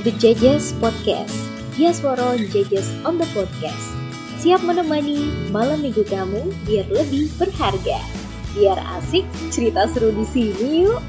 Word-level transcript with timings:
The 0.00 0.16
Judges 0.16 0.72
Podcast. 0.80 1.36
Yasworo 1.76 2.32
Judges 2.48 2.88
on 3.04 3.20
the 3.20 3.28
Podcast. 3.36 3.92
Siap 4.40 4.64
menemani 4.64 5.28
malam 5.52 5.84
minggu 5.84 6.08
kamu 6.08 6.40
biar 6.64 6.88
lebih 6.88 7.28
berharga. 7.36 8.00
Biar 8.56 8.80
asik 8.96 9.28
cerita 9.52 9.84
seru 9.92 10.08
di 10.16 10.24
sini 10.24 10.88
yuk. 10.88 11.04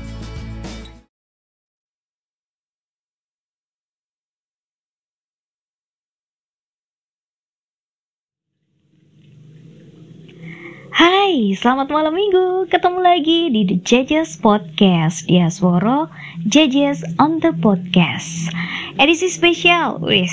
Hai, 11.41 11.57
selamat 11.57 11.89
malam 11.89 12.13
minggu. 12.13 12.69
Ketemu 12.69 13.01
lagi 13.01 13.49
di 13.49 13.65
The 13.65 13.81
Judges 13.81 14.37
Podcast. 14.37 15.25
Diasworo 15.25 16.05
Judges 16.45 17.01
on 17.17 17.41
the 17.41 17.49
Podcast. 17.49 18.53
Edisi 19.01 19.25
spesial, 19.25 19.97
wis. 20.05 20.29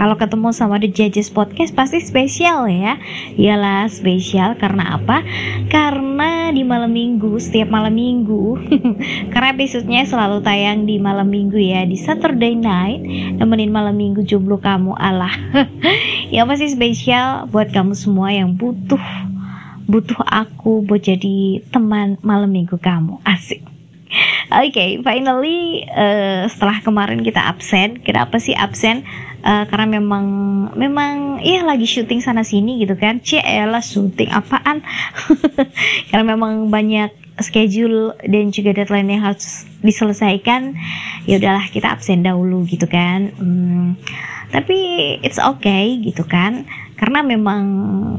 Kalau 0.00 0.16
ketemu 0.16 0.48
sama 0.56 0.80
The 0.80 0.88
Judges 0.88 1.28
Podcast 1.28 1.76
pasti 1.76 2.00
spesial 2.00 2.64
ya. 2.64 2.96
Iyalah 3.36 3.92
spesial 3.92 4.56
karena 4.56 4.96
apa? 4.96 5.20
Karena 5.68 6.48
di 6.48 6.64
malam 6.64 6.96
minggu, 6.96 7.36
setiap 7.36 7.68
malam 7.68 7.92
minggu. 7.92 8.56
karena 9.36 9.52
episodenya 9.52 10.08
selalu 10.08 10.40
tayang 10.40 10.88
di 10.88 10.96
malam 10.96 11.28
minggu 11.28 11.60
ya, 11.60 11.84
di 11.84 12.00
Saturday 12.00 12.56
night. 12.56 13.04
Nemenin 13.36 13.68
malam 13.68 14.00
minggu 14.00 14.24
jomblo 14.24 14.56
kamu 14.56 14.96
Allah. 14.96 15.60
ya 16.32 16.48
pasti 16.48 16.72
spesial 16.72 17.52
buat 17.52 17.68
kamu 17.68 17.92
semua 17.92 18.32
yang 18.32 18.56
butuh 18.56 19.28
butuh 19.88 20.20
aku 20.28 20.84
buat 20.84 21.00
jadi 21.00 21.64
teman 21.72 22.20
malam 22.20 22.52
minggu 22.52 22.76
kamu 22.76 23.24
asik 23.24 23.64
Oke, 24.48 24.72
okay, 24.72 24.90
finally 25.04 25.84
uh, 25.92 26.48
setelah 26.48 26.80
kemarin 26.80 27.20
kita 27.20 27.44
absen, 27.44 28.00
kenapa 28.00 28.40
sih 28.40 28.56
absen? 28.56 29.04
Uh, 29.44 29.68
karena 29.68 30.00
memang 30.00 30.24
memang 30.72 31.44
ya 31.44 31.60
lagi 31.68 31.84
syuting 31.84 32.24
sana 32.24 32.40
sini 32.40 32.80
gitu 32.80 32.96
kan. 32.96 33.20
Cielah 33.20 33.84
syuting 33.84 34.32
apaan? 34.32 34.80
karena 36.08 36.24
memang 36.24 36.72
banyak 36.72 37.12
schedule 37.44 38.16
dan 38.24 38.48
juga 38.48 38.72
deadline 38.72 39.12
yang 39.12 39.28
harus 39.28 39.68
diselesaikan. 39.84 40.72
Ya 41.28 41.36
udahlah 41.36 41.68
kita 41.68 41.92
absen 41.92 42.24
dahulu 42.24 42.64
gitu 42.64 42.88
kan. 42.88 43.36
Hmm, 43.36 44.00
tapi 44.48 45.20
it's 45.20 45.36
okay 45.36 46.00
gitu 46.00 46.24
kan 46.24 46.64
karena 46.98 47.22
memang 47.22 47.62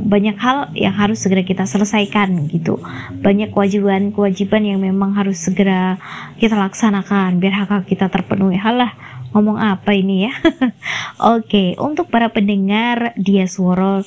banyak 0.08 0.40
hal 0.40 0.72
yang 0.72 0.96
harus 0.96 1.20
segera 1.20 1.44
kita 1.44 1.68
selesaikan 1.68 2.48
gitu. 2.48 2.80
Banyak 3.20 3.52
kewajiban-kewajiban 3.52 4.64
yang 4.64 4.80
memang 4.80 5.20
harus 5.20 5.36
segera 5.36 6.00
kita 6.40 6.56
laksanakan 6.56 7.44
biar 7.44 7.54
hak 7.60 7.70
hak 7.70 7.84
kita 7.92 8.08
terpenuhi. 8.08 8.56
Halah 8.56 8.96
ngomong 9.36 9.60
apa 9.60 9.92
ini 9.92 10.32
ya? 10.32 10.34
Oke 11.36 11.76
untuk 11.76 12.08
para 12.08 12.32
pendengar 12.32 13.12
dia 13.20 13.52
suara 13.52 14.00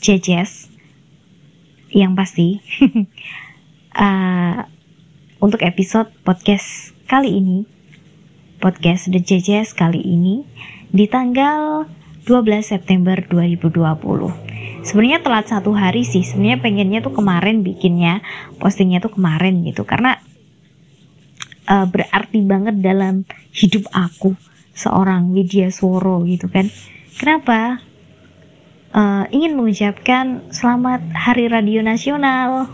jejes 0.00 0.72
yang 1.92 2.16
pasti 2.16 2.64
uh, 3.92 4.64
untuk 5.44 5.60
episode 5.60 6.08
podcast 6.24 6.96
kali 7.04 7.36
ini 7.36 7.58
podcast 8.58 9.12
The 9.12 9.20
Jejes 9.20 9.76
kali 9.76 10.00
ini 10.00 10.42
di 10.88 11.04
tanggal 11.06 11.84
12 12.26 12.66
September 12.66 13.14
2020. 13.22 14.82
Sebenarnya 14.82 15.22
telat 15.22 15.46
satu 15.46 15.70
hari 15.70 16.02
sih. 16.02 16.26
Sebenarnya 16.26 16.58
pengennya 16.58 16.98
tuh 16.98 17.14
kemarin 17.14 17.62
bikinnya, 17.62 18.18
postingnya 18.58 18.98
tuh 18.98 19.14
kemarin 19.14 19.62
gitu. 19.62 19.86
Karena 19.86 20.18
uh, 21.70 21.86
berarti 21.86 22.42
banget 22.42 22.82
dalam 22.82 23.22
hidup 23.54 23.86
aku 23.94 24.34
seorang 24.74 25.30
Widya 25.30 25.70
Sworo 25.70 26.26
gitu 26.26 26.50
kan. 26.50 26.66
Kenapa? 27.14 27.80
Uh, 28.96 29.28
ingin 29.30 29.54
mengucapkan 29.54 30.46
selamat 30.50 31.04
Hari 31.12 31.52
Radio 31.52 31.84
Nasional 31.84 32.70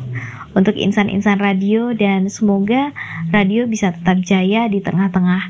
untuk 0.55 0.77
insan-insan 0.77 1.41
radio 1.41 1.97
dan 1.97 2.29
semoga 2.29 2.93
radio 3.33 3.67
bisa 3.67 3.91
tetap 3.91 4.23
jaya 4.23 4.69
di 4.71 4.79
tengah-tengah 4.79 5.43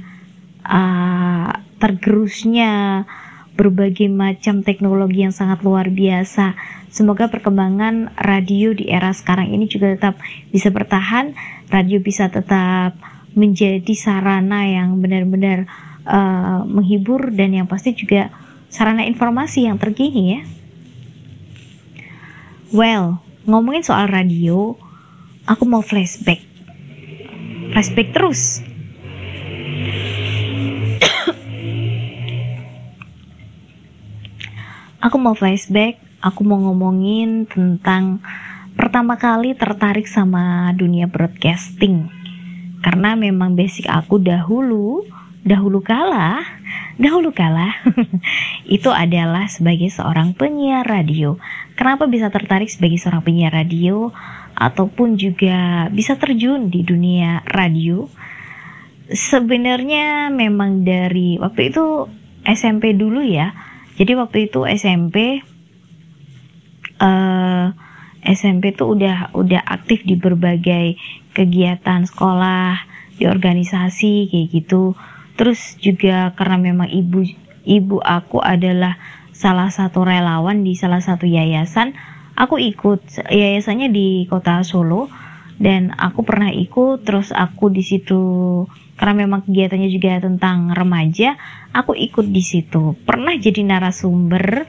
uh, 0.64 1.50
tergerusnya 1.76 3.04
berbagai 3.52 4.08
macam 4.08 4.64
teknologi 4.64 5.24
yang 5.24 5.34
sangat 5.34 5.60
luar 5.60 5.92
biasa. 5.92 6.56
Semoga 6.92 7.28
perkembangan 7.28 8.16
radio 8.20 8.76
di 8.76 8.88
era 8.88 9.12
sekarang 9.12 9.52
ini 9.52 9.68
juga 9.68 9.96
tetap 9.96 10.20
bisa 10.52 10.68
bertahan, 10.68 11.32
radio 11.72 12.00
bisa 12.00 12.28
tetap 12.28 12.96
menjadi 13.32 13.94
sarana 13.96 14.68
yang 14.68 15.00
benar-benar 15.00 15.64
uh, 16.04 16.68
menghibur 16.68 17.32
dan 17.32 17.56
yang 17.56 17.64
pasti 17.68 17.96
juga 17.96 18.28
sarana 18.68 19.08
informasi 19.08 19.68
yang 19.68 19.80
terkini 19.80 20.36
ya. 20.36 20.40
Well, 22.72 23.20
ngomongin 23.44 23.84
soal 23.84 24.08
radio, 24.08 24.76
aku 25.44 25.64
mau 25.68 25.84
flashback. 25.84 26.40
Flashback 27.72 28.12
terus 28.12 28.60
aku 35.02 35.18
mau 35.18 35.34
flashback, 35.34 35.98
aku 36.22 36.46
mau 36.46 36.62
ngomongin 36.62 37.50
tentang 37.50 38.22
pertama 38.78 39.18
kali 39.18 39.58
tertarik 39.58 40.06
sama 40.06 40.70
dunia 40.78 41.10
broadcasting. 41.10 42.06
Karena 42.82 43.18
memang 43.18 43.58
basic 43.58 43.90
aku 43.90 44.22
dahulu, 44.22 45.02
dahulu 45.42 45.82
kala, 45.82 46.38
dahulu 47.02 47.34
kala 47.34 47.74
itu 48.78 48.90
adalah 48.94 49.50
sebagai 49.50 49.90
seorang 49.90 50.38
penyiar 50.38 50.86
radio. 50.86 51.34
Kenapa 51.74 52.06
bisa 52.06 52.30
tertarik 52.30 52.70
sebagai 52.70 53.02
seorang 53.02 53.26
penyiar 53.26 53.50
radio 53.50 54.14
ataupun 54.54 55.18
juga 55.18 55.90
bisa 55.90 56.14
terjun 56.14 56.70
di 56.70 56.86
dunia 56.86 57.42
radio? 57.50 58.06
Sebenarnya 59.10 60.30
memang 60.30 60.86
dari 60.86 61.38
waktu 61.42 61.74
itu 61.74 62.06
SMP 62.46 62.94
dulu 62.94 63.22
ya 63.22 63.71
jadi 63.96 64.12
waktu 64.16 64.48
itu 64.48 64.64
SMP 64.64 65.42
uh, 67.02 67.06
eh, 67.06 67.66
SMP 68.32 68.72
tuh 68.72 68.94
udah 68.94 69.34
udah 69.34 69.62
aktif 69.66 70.06
di 70.06 70.14
berbagai 70.14 70.96
kegiatan 71.34 72.06
sekolah 72.06 72.78
di 73.18 73.26
organisasi 73.26 74.30
kayak 74.30 74.48
gitu. 74.54 74.94
Terus 75.34 75.76
juga 75.82 76.30
karena 76.38 76.56
memang 76.60 76.88
ibu 76.88 77.26
ibu 77.66 77.98
aku 77.98 78.38
adalah 78.38 78.96
salah 79.34 79.74
satu 79.74 80.06
relawan 80.06 80.62
di 80.62 80.78
salah 80.78 81.02
satu 81.02 81.26
yayasan 81.26 81.98
aku 82.36 82.62
ikut 82.62 83.26
yayasannya 83.26 83.90
di 83.90 84.24
kota 84.28 84.62
Solo 84.62 85.08
dan 85.58 85.94
aku 85.94 86.22
pernah 86.26 86.50
ikut 86.50 87.04
terus 87.06 87.30
aku 87.34 87.70
di 87.70 87.82
situ 87.82 88.22
karena 88.96 89.24
memang 89.26 89.44
kegiatannya 89.48 89.88
juga 89.88 90.20
tentang 90.20 90.72
remaja 90.76 91.36
aku 91.72 91.96
ikut 91.96 92.28
di 92.28 92.42
situ 92.44 92.96
pernah 93.02 93.34
jadi 93.34 93.64
narasumber 93.64 94.68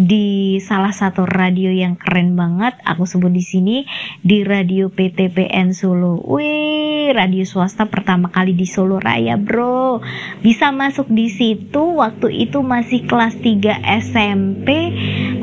di 0.00 0.56
salah 0.62 0.94
satu 0.94 1.26
radio 1.26 1.68
yang 1.68 1.98
keren 1.98 2.32
banget 2.38 2.78
aku 2.88 3.04
sebut 3.04 3.28
di 3.28 3.44
sini 3.44 3.76
di 4.24 4.46
radio 4.46 4.88
PTPN 4.88 5.74
Solo. 5.74 6.16
Wih, 6.24 7.12
radio 7.12 7.44
swasta 7.44 7.90
pertama 7.90 8.32
kali 8.32 8.54
di 8.54 8.64
Solo 8.64 8.96
Raya, 8.96 9.36
Bro. 9.36 10.00
Bisa 10.40 10.70
masuk 10.70 11.10
di 11.10 11.28
situ 11.28 12.00
waktu 12.00 12.32
itu 12.32 12.62
masih 12.64 13.04
kelas 13.04 13.36
3 13.42 13.82
SMP. 14.00 14.68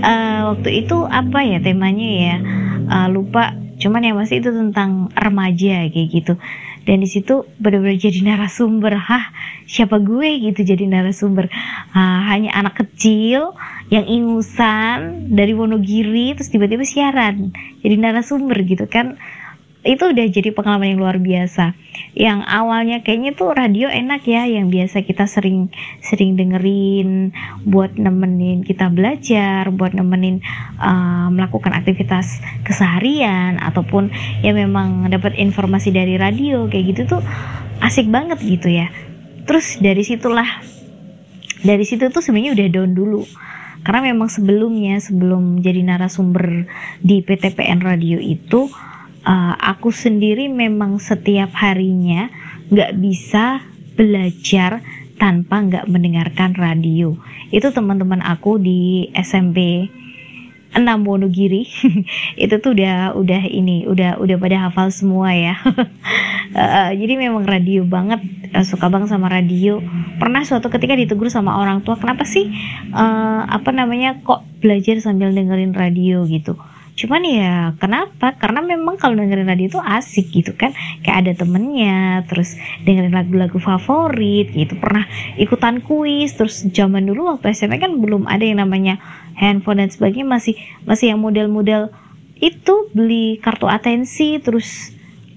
Uh, 0.02 0.56
waktu 0.58 0.86
itu 0.86 1.06
apa 1.06 1.44
ya 1.44 1.60
temanya 1.62 2.10
ya? 2.10 2.36
Uh, 2.88 3.08
lupa 3.12 3.54
cuman 3.78 4.02
yang 4.02 4.18
pasti 4.18 4.42
itu 4.42 4.50
tentang 4.50 5.14
remaja 5.14 5.86
kayak 5.86 6.10
gitu 6.10 6.34
dan 6.88 7.04
di 7.04 7.10
situ 7.12 7.44
benar-benar 7.60 8.00
jadi 8.00 8.24
narasumber. 8.24 8.96
Hah 8.96 9.36
siapa 9.68 10.00
gue 10.00 10.40
gitu 10.40 10.64
jadi 10.64 10.88
narasumber. 10.88 11.52
Ah, 11.92 12.32
hanya 12.32 12.56
anak 12.56 12.80
kecil 12.80 13.52
yang 13.92 14.08
ingusan 14.08 15.28
dari 15.36 15.52
Wonogiri 15.52 16.40
terus 16.40 16.48
tiba-tiba 16.48 16.88
siaran. 16.88 17.52
Jadi 17.84 17.96
narasumber 18.00 18.56
gitu 18.64 18.88
kan 18.88 19.20
itu 19.86 20.10
udah 20.10 20.26
jadi 20.34 20.50
pengalaman 20.52 20.98
yang 20.98 21.02
luar 21.02 21.18
biasa. 21.22 21.78
Yang 22.18 22.40
awalnya 22.50 22.98
kayaknya 23.06 23.38
tuh 23.38 23.54
radio 23.54 23.88
enak 23.88 24.26
ya 24.26 24.50
yang 24.50 24.74
biasa 24.74 25.06
kita 25.06 25.30
sering 25.30 25.70
sering 26.02 26.34
dengerin 26.34 27.32
buat 27.62 27.94
nemenin 27.94 28.66
kita 28.66 28.90
belajar 28.90 29.70
buat 29.70 29.94
nemenin 29.94 30.42
uh, 30.82 31.30
melakukan 31.30 31.78
aktivitas 31.78 32.42
keseharian 32.66 33.62
ataupun 33.62 34.10
ya 34.42 34.52
memang 34.52 35.08
dapat 35.14 35.38
informasi 35.38 35.94
dari 35.94 36.18
radio 36.18 36.66
kayak 36.66 36.86
gitu 36.98 37.02
tuh 37.18 37.22
asik 37.86 38.10
banget 38.10 38.42
gitu 38.42 38.74
ya. 38.74 38.90
Terus 39.46 39.78
dari 39.80 40.02
situlah 40.02 40.48
dari 41.62 41.86
situ 41.86 42.10
tuh 42.10 42.22
sebenarnya 42.22 42.58
udah 42.58 42.68
down 42.74 42.92
dulu. 42.98 43.24
Karena 43.86 44.12
memang 44.12 44.28
sebelumnya 44.28 45.00
sebelum 45.00 45.64
jadi 45.64 45.80
narasumber 45.86 46.68
di 47.00 47.24
PTPN 47.24 47.80
radio 47.80 48.20
itu 48.20 48.68
uh, 49.26 49.56
aku 49.58 49.90
sendiri 49.90 50.52
memang 50.52 51.02
setiap 51.02 51.54
harinya 51.58 52.30
nggak 52.68 53.00
bisa 53.00 53.64
belajar 53.98 54.84
tanpa 55.18 55.66
nggak 55.66 55.86
mendengarkan 55.90 56.54
radio. 56.54 57.18
Itu 57.50 57.74
teman-teman 57.74 58.22
aku 58.22 58.62
di 58.62 59.10
SMP 59.18 59.90
6 60.78 60.84
Wonogiri. 61.08 61.66
Itu 62.44 62.62
tuh 62.62 62.78
udah 62.78 63.18
udah 63.18 63.42
ini 63.50 63.90
udah 63.90 64.22
udah 64.22 64.38
pada 64.38 64.70
hafal 64.70 64.94
semua 64.94 65.34
ya. 65.34 65.58
Uh, 66.54 66.92
jadi 67.02 67.18
memang 67.18 67.50
radio 67.50 67.82
banget. 67.88 68.22
Uh, 68.54 68.62
suka 68.62 68.92
banget 68.92 69.10
sama 69.10 69.32
radio. 69.32 69.82
Pernah 70.22 70.46
suatu 70.46 70.70
ketika 70.70 70.94
ditegur 70.94 71.34
sama 71.34 71.58
orang 71.58 71.82
tua 71.82 71.98
kenapa 71.98 72.28
sih 72.28 72.52
uh, 72.94 73.42
apa 73.48 73.74
namanya 73.74 74.22
kok 74.22 74.46
belajar 74.62 75.02
sambil 75.02 75.34
dengerin 75.34 75.74
radio? 75.74 76.22
gitu 76.30 76.60
cuman 76.98 77.22
ya 77.22 77.54
kenapa? 77.78 78.34
Karena 78.42 78.66
memang 78.66 78.98
kalau 78.98 79.14
dengerin 79.22 79.46
radio 79.46 79.70
itu 79.70 79.80
asik 79.80 80.34
gitu 80.34 80.58
kan. 80.58 80.74
Kayak 81.06 81.18
ada 81.24 81.32
temennya 81.46 82.26
terus 82.26 82.58
dengerin 82.82 83.14
lagu-lagu 83.14 83.62
favorit 83.62 84.50
gitu. 84.50 84.74
Pernah 84.82 85.06
ikutan 85.38 85.86
kuis 85.86 86.34
terus 86.34 86.66
zaman 86.66 87.06
dulu 87.06 87.38
waktu 87.38 87.54
SMP 87.54 87.78
kan 87.78 88.02
belum 88.02 88.26
ada 88.26 88.42
yang 88.42 88.66
namanya 88.66 88.98
handphone 89.38 89.86
dan 89.86 89.94
sebagainya. 89.94 90.26
Masih 90.26 90.58
masih 90.90 91.14
yang 91.14 91.22
model-model 91.22 91.94
itu 92.42 92.90
beli 92.94 93.38
kartu 93.42 93.70
atensi 93.70 94.42
terus 94.42 94.94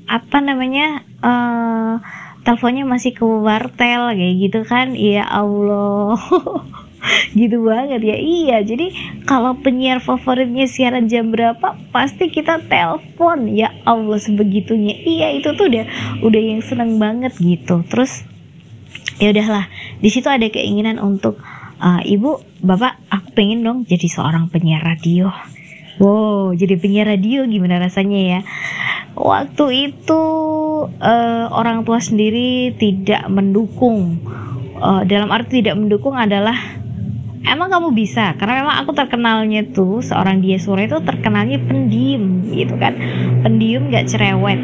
apa 0.08 0.40
namanya 0.40 1.04
uh, 1.20 2.00
teleponnya 2.42 2.88
masih 2.88 3.12
ke 3.12 3.22
wartel 3.22 4.16
kayak 4.16 4.34
gitu 4.48 4.60
kan. 4.64 4.96
Ya 4.96 5.28
Allah 5.28 6.16
gitu 7.32 7.62
banget 7.64 8.00
ya. 8.05 8.17
Iya 8.17 8.56
jadi 8.67 8.93
kalau 9.25 9.56
penyiar 9.58 10.02
favoritnya 10.02 10.67
siaran 10.67 11.06
jam 11.06 11.31
berapa 11.32 11.79
pasti 11.94 12.29
kita 12.29 12.67
telepon. 12.67 13.50
Ya 13.50 13.73
Allah 13.87 14.19
sebegitunya. 14.19 14.97
Iya 15.00 15.41
itu 15.41 15.55
tuh 15.55 15.70
udah 15.70 15.85
udah 16.25 16.41
yang 16.41 16.61
seneng 16.64 16.99
banget 17.00 17.35
gitu. 17.38 17.82
Terus 17.87 18.25
ya 19.23 19.32
udahlah. 19.32 19.69
Di 20.00 20.08
situ 20.12 20.29
ada 20.29 20.47
keinginan 20.49 21.00
untuk 21.00 21.41
uh, 21.81 22.00
ibu 22.05 22.41
bapak 22.61 23.00
aku 23.08 23.29
pengen 23.32 23.64
dong 23.64 23.79
jadi 23.88 24.06
seorang 24.06 24.53
penyiar 24.53 24.85
radio. 24.85 25.32
Wow 26.00 26.56
jadi 26.56 26.81
penyiar 26.81 27.06
radio 27.08 27.44
gimana 27.44 27.81
rasanya 27.81 28.20
ya? 28.20 28.41
Waktu 29.20 29.91
itu 29.91 30.23
uh, 30.87 31.46
orang 31.50 31.85
tua 31.85 32.00
sendiri 32.00 32.73
tidak 32.79 33.26
mendukung. 33.29 34.23
Uh, 34.81 35.05
dalam 35.05 35.29
arti 35.29 35.61
tidak 35.61 35.76
mendukung 35.76 36.17
adalah 36.17 36.80
emang 37.44 37.69
kamu 37.72 37.88
bisa? 37.96 38.37
Karena 38.37 38.64
memang 38.64 38.76
aku 38.84 38.92
terkenalnya 38.92 39.66
tuh 39.72 40.04
seorang 40.04 40.44
dia 40.44 40.60
sore 40.60 40.88
itu 40.88 41.00
terkenalnya 41.04 41.60
pendiam 41.64 42.44
gitu 42.48 42.76
kan. 42.76 42.96
Pendiam 43.44 43.88
gak 43.88 44.08
cerewet. 44.10 44.60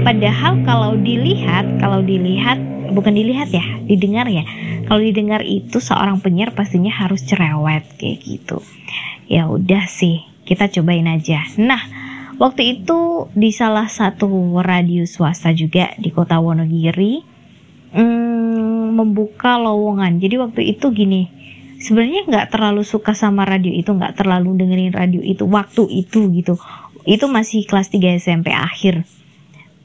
Padahal 0.00 0.64
kalau 0.64 0.96
dilihat 0.96 1.76
kalau 1.80 2.00
dilihat 2.00 2.56
bukan 2.92 3.12
dilihat 3.14 3.52
ya 3.52 3.64
didengar 3.84 4.26
ya. 4.28 4.44
Kalau 4.90 5.00
didengar 5.00 5.46
itu 5.46 5.78
seorang 5.78 6.18
penyiar 6.18 6.50
pastinya 6.50 6.90
harus 6.90 7.22
cerewet 7.22 7.86
kayak 8.00 8.18
gitu. 8.24 8.58
Ya 9.30 9.46
udah 9.46 9.86
sih 9.86 10.26
kita 10.48 10.66
cobain 10.66 11.06
aja. 11.06 11.46
Nah 11.60 11.80
waktu 12.40 12.80
itu 12.80 13.30
di 13.36 13.54
salah 13.54 13.86
satu 13.86 14.58
radio 14.64 15.06
swasta 15.06 15.54
juga 15.54 15.94
di 16.00 16.10
kota 16.10 16.42
Wonogiri 16.42 17.22
hmm, 17.94 18.98
membuka 18.98 19.60
lowongan. 19.60 20.18
Jadi 20.18 20.34
waktu 20.40 20.60
itu 20.74 20.90
gini 20.90 21.39
sebenarnya 21.80 22.28
nggak 22.28 22.46
terlalu 22.52 22.84
suka 22.84 23.16
sama 23.16 23.48
radio 23.48 23.72
itu 23.72 23.90
nggak 23.90 24.20
terlalu 24.20 24.54
dengerin 24.60 24.92
radio 24.92 25.24
itu 25.24 25.48
waktu 25.48 25.88
itu 25.88 26.28
gitu. 26.36 26.54
Itu 27.08 27.26
masih 27.32 27.64
kelas 27.64 27.88
3 27.88 28.20
SMP 28.20 28.52
akhir 28.52 29.08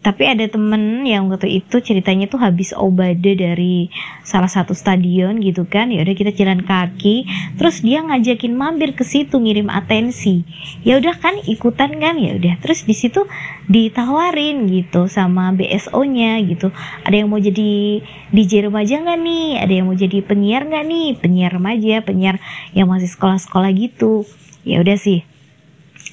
tapi 0.06 0.30
ada 0.30 0.46
temen 0.46 1.02
yang 1.02 1.34
waktu 1.34 1.66
itu 1.66 1.82
ceritanya 1.82 2.30
tuh 2.30 2.38
habis 2.38 2.78
obade 2.78 3.34
dari 3.34 3.90
salah 4.22 4.46
satu 4.46 4.78
stadion 4.78 5.42
gitu 5.42 5.66
kan. 5.66 5.90
Ya 5.90 6.06
udah 6.06 6.14
kita 6.14 6.30
jalan 6.30 6.62
kaki 6.62 7.26
terus 7.58 7.82
dia 7.82 8.06
ngajakin 8.06 8.54
mampir 8.54 8.94
ke 8.94 9.02
situ 9.02 9.42
ngirim 9.42 9.66
atensi. 9.66 10.46
Ya 10.86 11.02
udah 11.02 11.18
kan 11.18 11.42
ikutan 11.50 11.98
kan 11.98 12.22
ya 12.22 12.38
udah. 12.38 12.54
Terus 12.62 12.86
di 12.86 12.94
situ 12.94 13.26
ditawarin 13.66 14.70
gitu 14.70 15.10
sama 15.10 15.50
BSO-nya 15.58 16.38
gitu. 16.54 16.70
Ada 17.02 17.26
yang 17.26 17.34
mau 17.34 17.42
jadi 17.42 18.06
DJ 18.30 18.70
remaja 18.70 19.02
nggak 19.02 19.20
nih? 19.26 19.48
Ada 19.58 19.74
yang 19.74 19.90
mau 19.90 19.98
jadi 19.98 20.22
penyiar 20.22 20.70
nggak 20.70 20.86
nih? 20.86 21.08
Penyiar 21.18 21.52
remaja 21.58 22.06
penyiar 22.06 22.38
yang 22.78 22.94
masih 22.94 23.10
sekolah-sekolah 23.10 23.74
gitu. 23.74 24.22
Ya 24.62 24.86
udah 24.86 25.02
sih. 25.02 25.26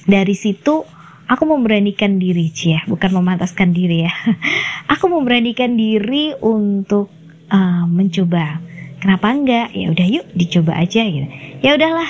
Dari 0.09 0.33
situ 0.33 0.81
aku 1.33 1.49
memberanikan 1.49 2.21
diri 2.21 2.53
ya. 2.53 2.85
Bukan 2.85 3.09
memantaskan 3.09 3.73
diri 3.73 4.05
ya. 4.05 4.13
Aku 4.93 5.09
memberanikan 5.09 5.73
diri 5.73 6.37
untuk 6.37 7.09
uh, 7.49 7.85
mencoba. 7.89 8.61
Kenapa 9.01 9.33
enggak? 9.33 9.73
Ya 9.73 9.89
udah 9.89 10.07
yuk 10.07 10.25
dicoba 10.37 10.77
aja 10.77 11.01
gitu. 11.01 11.27
Ya 11.65 11.73
udahlah. 11.75 12.07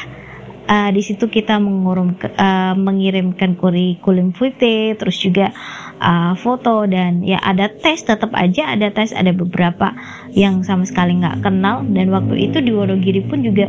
Uh, 0.63 0.95
di 0.95 1.03
situ 1.03 1.27
kita 1.27 1.59
mengurum, 1.59 2.15
uh, 2.39 2.71
mengirimkan 2.79 3.59
kurikulum 3.59 4.31
vitae 4.31 4.95
terus 4.95 5.19
juga 5.19 5.51
uh, 5.99 6.39
foto 6.39 6.87
dan 6.87 7.19
ya 7.19 7.35
ada 7.43 7.67
tes 7.67 7.99
tetap 7.99 8.31
aja 8.31 8.71
ada 8.71 8.87
tes 8.87 9.11
ada 9.11 9.35
beberapa 9.35 9.91
yang 10.31 10.63
sama 10.63 10.87
sekali 10.87 11.19
nggak 11.19 11.43
kenal. 11.43 11.83
Dan 11.83 12.15
waktu 12.15 12.47
itu 12.47 12.63
di 12.63 12.71
Wonogiri 12.71 13.27
pun 13.27 13.43
juga 13.43 13.67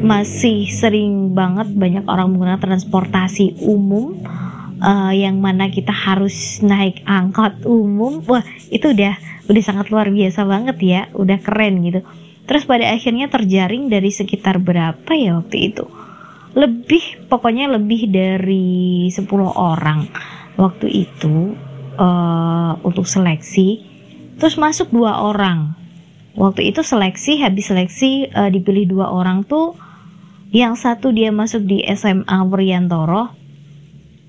masih 0.00 0.64
sering 0.72 1.36
banget 1.36 1.76
banyak 1.76 2.08
orang 2.08 2.32
menggunakan 2.32 2.72
transportasi 2.72 3.60
umum 3.68 4.16
uh, 4.80 5.12
yang 5.12 5.38
mana 5.38 5.68
kita 5.68 5.92
harus 5.92 6.58
naik 6.64 7.04
angkot 7.04 7.62
umum 7.68 8.24
wah 8.26 8.42
itu 8.72 8.90
udah 8.90 9.14
udah 9.46 9.62
sangat 9.62 9.92
luar 9.92 10.08
biasa 10.08 10.46
banget 10.48 10.76
ya 10.82 11.00
udah 11.14 11.38
keren 11.40 11.84
gitu. 11.84 12.00
Terus 12.48 12.66
pada 12.66 12.90
akhirnya 12.90 13.30
terjaring 13.30 13.86
dari 13.86 14.10
sekitar 14.10 14.58
berapa 14.58 15.12
ya 15.14 15.38
waktu 15.38 15.70
itu? 15.70 15.86
Lebih 16.58 17.30
pokoknya 17.30 17.70
lebih 17.70 18.10
dari 18.10 19.06
10 19.06 19.22
orang 19.54 20.10
waktu 20.58 21.06
itu 21.06 21.54
uh, 21.94 22.74
untuk 22.82 23.06
seleksi. 23.06 23.86
Terus 24.40 24.58
masuk 24.58 24.90
dua 24.90 25.20
orang. 25.30 25.78
Waktu 26.34 26.72
itu 26.74 26.80
seleksi 26.80 27.38
habis 27.38 27.70
seleksi 27.70 28.32
uh, 28.34 28.50
dipilih 28.50 28.98
dua 28.98 29.12
orang 29.12 29.46
tuh. 29.46 29.78
Yang 30.50 30.82
satu 30.82 31.14
dia 31.14 31.30
masuk 31.30 31.62
di 31.62 31.86
SMA 31.94 32.38
Wuryantoro 32.50 33.39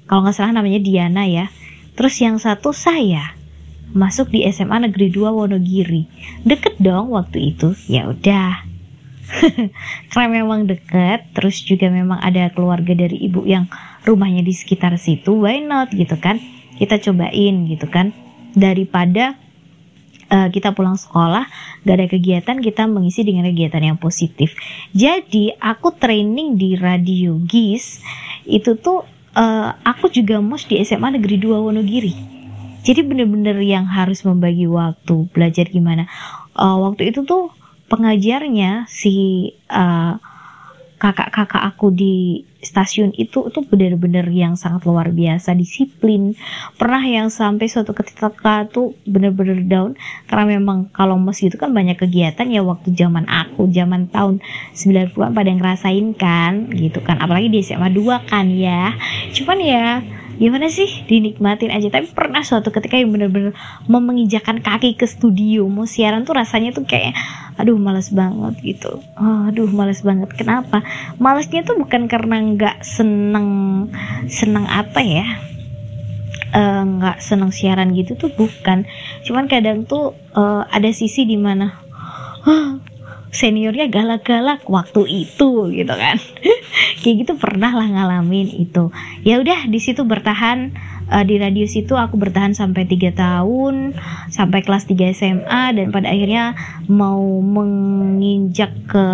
kalau 0.06 0.25
nggak 0.25 0.36
salah 0.36 0.53
namanya 0.56 0.80
Diana 0.81 1.24
ya. 1.27 1.50
Terus 1.95 2.15
yang 2.24 2.39
satu 2.39 2.71
saya 2.71 3.36
masuk 3.92 4.31
di 4.31 4.48
SMA 4.48 4.88
Negeri 4.88 5.12
2 5.12 5.27
Wonogiri. 5.31 6.07
Deket 6.48 6.80
dong 6.80 7.12
waktu 7.12 7.56
itu. 7.56 7.75
Ya 7.92 8.07
udah. 8.07 8.63
Karena 10.12 10.27
memang 10.43 10.67
deket 10.67 11.31
terus 11.31 11.63
juga 11.63 11.88
memang 11.88 12.20
ada 12.20 12.51
keluarga 12.51 12.91
dari 12.91 13.24
ibu 13.24 13.48
yang 13.48 13.67
rumahnya 14.03 14.43
di 14.43 14.51
sekitar 14.55 14.96
situ. 15.00 15.36
Why 15.36 15.63
not? 15.63 15.91
Gitu 15.91 16.15
kan. 16.20 16.39
Kita 16.79 17.00
cobain 17.00 17.67
gitu 17.67 17.88
kan. 17.88 18.15
Daripada 18.51 19.39
uh, 20.31 20.48
kita 20.51 20.72
pulang 20.72 20.96
sekolah 20.96 21.48
gak 21.84 21.96
ada 21.96 22.08
kegiatan 22.08 22.58
kita 22.63 22.88
mengisi 22.88 23.27
dengan 23.27 23.48
kegiatan 23.51 23.84
yang 23.84 23.98
positif. 24.00 24.55
Jadi 24.96 25.55
aku 25.60 25.96
training 25.96 26.55
di 26.55 26.79
radio 26.79 27.36
GIS 27.43 28.01
itu 28.48 28.79
tuh 28.79 29.03
uh, 29.35 29.69
aku 29.83 30.11
juga 30.11 30.39
mos 30.43 30.67
di 30.67 30.79
SMA 30.83 31.19
Negeri 31.19 31.38
2 31.39 31.65
Wonogiri. 31.67 32.13
Jadi 32.81 33.05
bener-bener 33.05 33.61
yang 33.61 33.85
harus 33.85 34.25
membagi 34.25 34.65
waktu 34.65 35.29
belajar 35.29 35.69
gimana. 35.69 36.09
Uh, 36.57 36.81
waktu 36.89 37.13
itu 37.13 37.21
tuh 37.21 37.53
pengajarnya 37.88 38.89
si 38.89 39.47
uh, 39.69 40.17
kakak-kakak 40.97 41.61
aku 41.61 41.93
di 41.93 42.45
stasiun 42.62 43.12
itu 43.18 43.50
itu 43.50 43.60
benar-benar 43.65 44.30
yang 44.30 44.53
sangat 44.53 44.86
luar 44.86 45.10
biasa 45.10 45.58
disiplin. 45.58 46.38
Pernah 46.77 47.03
yang 47.03 47.27
sampai 47.34 47.68
suatu 47.68 47.91
ketika 47.98 48.32
tuh 48.70 48.94
benar-benar 49.10 49.65
down 49.65 49.91
karena 50.30 50.58
memang 50.58 50.94
kalau 50.94 51.18
mos 51.18 51.41
itu 51.41 51.58
kan 51.58 51.74
banyak 51.74 51.98
kegiatan 51.98 52.48
ya 52.48 52.62
waktu 52.62 52.94
zaman 52.94 53.25
aku 53.25 53.68
zaman 53.74 54.08
tahun 54.13 54.39
90-an 54.77 55.34
pada 55.34 55.51
ngerasain 55.51 56.08
kan 56.15 56.70
gitu 56.72 57.01
kan. 57.01 57.18
Apalagi 57.18 57.50
di 57.50 57.65
SMA 57.65 57.89
2 57.89 58.30
kan 58.30 58.46
ya. 58.48 58.94
Cuman 59.34 59.58
ya 59.60 59.86
gimana 60.41 60.74
sih? 60.74 61.05
Dinikmatin 61.05 61.69
aja. 61.69 61.93
Tapi 61.93 62.10
pernah 62.10 62.41
suatu 62.41 62.74
ketika 62.74 62.98
yang 62.98 63.13
bener-bener 63.13 63.53
mau 63.86 64.01
menginjakan 64.01 64.65
kaki 64.65 64.98
ke 64.98 65.05
studio 65.05 65.69
mau 65.69 65.86
siaran 65.86 66.25
tuh 66.25 66.33
rasanya 66.33 66.74
tuh 66.74 66.89
kayak 66.89 67.13
aduh 67.62 67.77
males 67.77 68.10
banget 68.10 68.57
gitu. 68.65 68.98
Oh, 69.21 69.45
aduh 69.45 69.69
males 69.69 70.01
banget. 70.01 70.33
Kenapa? 70.33 70.81
Malesnya 71.21 71.62
tuh 71.62 71.77
bukan 71.77 72.10
karena 72.10 72.41
nggak 72.41 72.81
seneng 72.81 73.50
seneng 74.25 74.65
apa 74.65 75.05
ya 75.05 75.25
eh, 76.57 76.83
nggak 76.83 77.17
uh, 77.17 77.24
seneng 77.24 77.53
siaran 77.53 77.93
gitu 77.93 78.17
tuh 78.17 78.33
bukan. 78.33 78.89
Cuman 79.21 79.45
kadang 79.45 79.86
tuh 79.86 80.17
uh, 80.33 80.65
ada 80.65 80.89
sisi 80.89 81.29
di 81.29 81.38
mana 81.38 81.77
seniornya 83.31 83.88
galak-galak 83.88 84.67
waktu 84.67 85.27
itu 85.27 85.71
gitu 85.71 85.93
kan. 85.95 86.19
Kayak 87.01 87.15
gitu 87.25 87.33
pernah 87.39 87.71
lah 87.71 87.88
ngalamin 87.88 88.51
itu. 88.51 88.91
Ya 89.23 89.39
udah 89.39 89.65
di 89.71 89.79
situ 89.79 90.03
bertahan 90.03 90.75
uh, 91.12 91.24
di 91.27 91.36
radio 91.38 91.68
situ 91.68 91.94
aku 92.00 92.15
bertahan 92.15 92.56
sampai 92.56 92.88
tiga 92.88 93.12
tahun 93.12 93.94
sampai 94.32 94.63
kelas 94.63 94.88
3 94.88 95.12
SMA 95.12 95.63
dan 95.75 95.91
pada 95.91 96.08
akhirnya 96.08 96.56
mau 96.88 97.22
menginjak 97.44 98.72
ke 98.88 99.08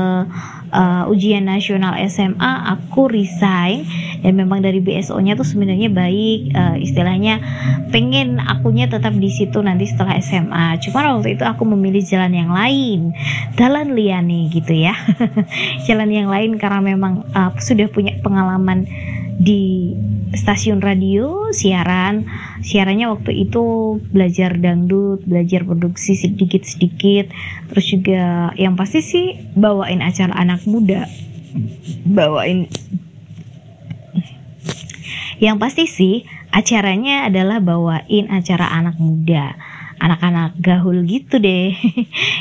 uh, 0.72 1.04
ujian 1.10 1.50
nasional 1.50 1.98
SMA 2.08 2.78
aku 2.78 3.10
resign. 3.10 3.84
Dan 4.18 4.34
memang 4.34 4.66
dari 4.66 4.82
BSO-nya 4.82 5.38
tuh 5.38 5.46
sebenarnya 5.46 5.94
baik 5.94 6.54
uh, 6.58 6.76
istilahnya 6.82 7.38
pengen 7.94 8.42
akunya 8.42 8.90
tetap 8.90 9.14
di 9.14 9.30
situ 9.30 9.62
nanti 9.62 9.86
setelah 9.86 10.18
SMA 10.20 10.82
cuma 10.82 11.06
waktu 11.16 11.38
itu 11.38 11.46
aku 11.46 11.64
memilih 11.70 12.02
jalan 12.02 12.34
yang 12.34 12.52
lain 12.52 13.14
jalan 13.56 13.94
liane 13.94 14.50
gitu 14.50 14.74
ya. 14.74 14.98
Jalan 15.88 16.10
yang 16.10 16.28
lain 16.30 16.58
karena 16.62 16.82
memang 16.82 17.26
uh, 17.32 17.54
sudah 17.62 17.88
punya 17.90 18.18
pengalaman 18.22 18.90
di 19.38 19.94
stasiun 20.34 20.82
radio 20.82 21.54
siaran 21.54 21.87
siarannya 22.62 23.08
waktu 23.08 23.48
itu 23.48 23.98
belajar 24.12 24.60
dangdut 24.60 25.24
belajar 25.24 25.64
produksi 25.64 26.20
sedikit-sedikit. 26.20 27.32
Terus 27.72 27.86
juga 27.88 28.52
yang 28.60 28.76
pasti 28.76 29.00
sih 29.00 29.28
bawain 29.56 30.04
acara 30.04 30.36
anak 30.36 30.68
muda. 30.68 31.08
Bawain. 32.04 32.68
Yang 35.38 35.58
pasti 35.62 35.84
sih 35.86 36.16
acaranya 36.50 37.30
adalah 37.30 37.62
bawain 37.62 38.28
acara 38.34 38.74
anak 38.74 38.98
muda. 38.98 39.54
Anak-anak 39.98 40.62
gahul 40.62 41.06
gitu 41.06 41.42
deh. 41.42 41.74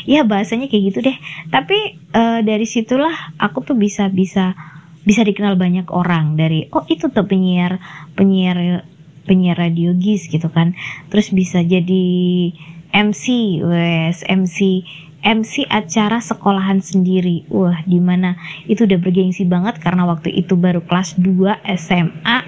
Ya 0.06 0.22
bahasanya 0.22 0.70
kayak 0.70 0.84
gitu 0.94 0.98
deh. 1.02 1.16
Tapi 1.50 1.98
uh, 2.14 2.38
dari 2.46 2.62
situlah 2.62 3.34
aku 3.42 3.66
tuh 3.66 3.74
bisa 3.74 4.06
bisa 4.06 4.54
bisa 5.02 5.26
dikenal 5.26 5.58
banyak 5.58 5.90
orang. 5.90 6.38
Dari 6.38 6.70
oh 6.70 6.86
itu 6.86 7.10
tuh 7.10 7.26
penyiar 7.26 7.82
penyiar 8.14 8.86
penyiar 9.26 9.58
radio 9.58 9.92
gis 9.98 10.30
gitu 10.30 10.46
kan. 10.48 10.72
Terus 11.10 11.34
bisa 11.34 11.60
jadi 11.66 12.06
MC 12.94 13.24
wes 13.66 14.22
MC 14.24 14.86
MC 15.26 15.66
acara 15.66 16.22
sekolahan 16.22 16.78
sendiri. 16.78 17.44
Wah 17.50 17.82
di 17.82 17.98
mana 17.98 18.38
itu 18.70 18.86
udah 18.86 18.98
bergengsi 19.02 19.42
banget 19.42 19.82
karena 19.82 20.06
waktu 20.06 20.30
itu 20.30 20.54
baru 20.54 20.80
kelas 20.86 21.18
2 21.18 21.66
SMA 21.74 22.38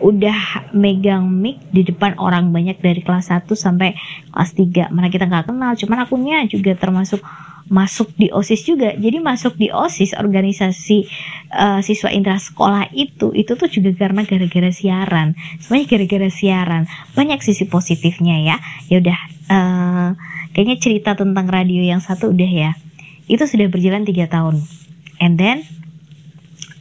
udah 0.00 0.72
megang 0.72 1.28
mic 1.28 1.60
di 1.76 1.84
depan 1.84 2.16
orang 2.16 2.56
banyak 2.56 2.80
dari 2.80 3.04
kelas 3.04 3.28
1 3.28 3.52
sampai 3.52 3.92
kelas 4.32 4.56
3 4.56 4.88
mana 4.96 5.12
kita 5.12 5.28
nggak 5.28 5.52
kenal 5.52 5.76
cuman 5.76 6.08
akunya 6.08 6.40
juga 6.48 6.72
termasuk 6.72 7.20
masuk 7.70 8.10
di 8.18 8.34
OSIS 8.34 8.66
juga. 8.66 8.90
Jadi 8.98 9.22
masuk 9.22 9.54
di 9.54 9.70
OSIS 9.70 10.18
organisasi 10.18 11.06
uh, 11.54 11.78
siswa 11.80 12.10
intra 12.10 12.36
sekolah 12.36 12.90
itu 12.90 13.30
itu 13.30 13.54
tuh 13.54 13.70
juga 13.70 13.94
karena 13.94 14.26
gara-gara 14.26 14.74
siaran. 14.74 15.38
Semuanya 15.62 15.86
gara-gara 15.86 16.28
siaran. 16.28 16.90
Banyak 17.14 17.40
sisi 17.46 17.70
positifnya 17.70 18.42
ya. 18.42 18.56
Ya 18.90 18.96
udah 18.98 19.18
uh, 19.46 20.08
kayaknya 20.50 20.76
cerita 20.82 21.14
tentang 21.14 21.46
radio 21.46 21.80
yang 21.80 22.02
satu 22.02 22.34
udah 22.34 22.50
ya. 22.50 22.70
Itu 23.30 23.46
sudah 23.46 23.70
berjalan 23.70 24.02
tiga 24.02 24.26
tahun. 24.26 24.58
And 25.22 25.38
then 25.38 25.62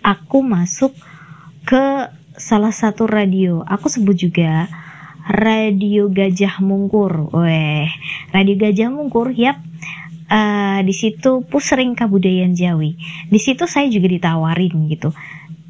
aku 0.02 0.42
masuk 0.42 0.98
ke 1.70 2.10
salah 2.34 2.74
satu 2.74 3.06
radio. 3.06 3.62
Aku 3.62 3.94
sebut 3.94 4.18
juga 4.18 4.66
Radio 5.30 6.10
Gajah 6.10 6.58
Mungkur. 6.66 7.30
Weh, 7.38 7.86
Radio 8.34 8.58
Gajah 8.58 8.90
Mungkur, 8.90 9.30
yap 9.38 9.62
uh, 10.30 10.80
di 10.86 10.94
situ 10.94 11.44
pusering 11.46 11.98
kabudayaan 11.98 12.54
Jawi. 12.56 12.96
Di 13.28 13.40
situ 13.42 13.66
saya 13.66 13.90
juga 13.90 14.08
ditawarin 14.08 14.88
gitu. 14.88 15.12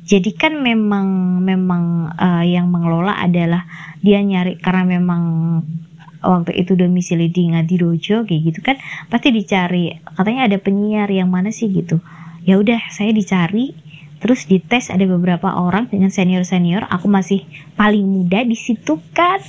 Jadi 0.09 0.33
kan 0.35 0.57
memang 0.59 1.39
memang 1.41 2.13
uh, 2.17 2.43
yang 2.45 2.69
mengelola 2.69 3.17
adalah 3.17 3.65
dia 4.01 4.19
nyari 4.21 4.57
karena 4.57 4.99
memang 4.99 5.21
waktu 6.23 6.51
itu 6.55 6.75
domisili 6.75 7.31
di 7.31 7.47
Ngadirojo 7.51 8.27
kayak 8.27 8.41
gitu 8.51 8.59
kan 8.59 8.75
pasti 9.07 9.31
dicari 9.31 9.95
katanya 10.03 10.51
ada 10.51 10.57
penyiar 10.59 11.07
yang 11.07 11.31
mana 11.31 11.51
sih 11.51 11.71
gitu 11.71 12.03
ya 12.43 12.59
udah 12.59 12.91
saya 12.91 13.15
dicari 13.15 13.71
terus 14.19 14.43
dites 14.51 14.91
ada 14.91 15.07
beberapa 15.07 15.47
orang 15.55 15.87
dengan 15.87 16.11
senior 16.11 16.43
senior 16.43 16.83
aku 16.91 17.07
masih 17.07 17.47
paling 17.79 18.03
muda 18.03 18.43
di 18.43 18.55
situ 18.59 18.99
kan 19.15 19.39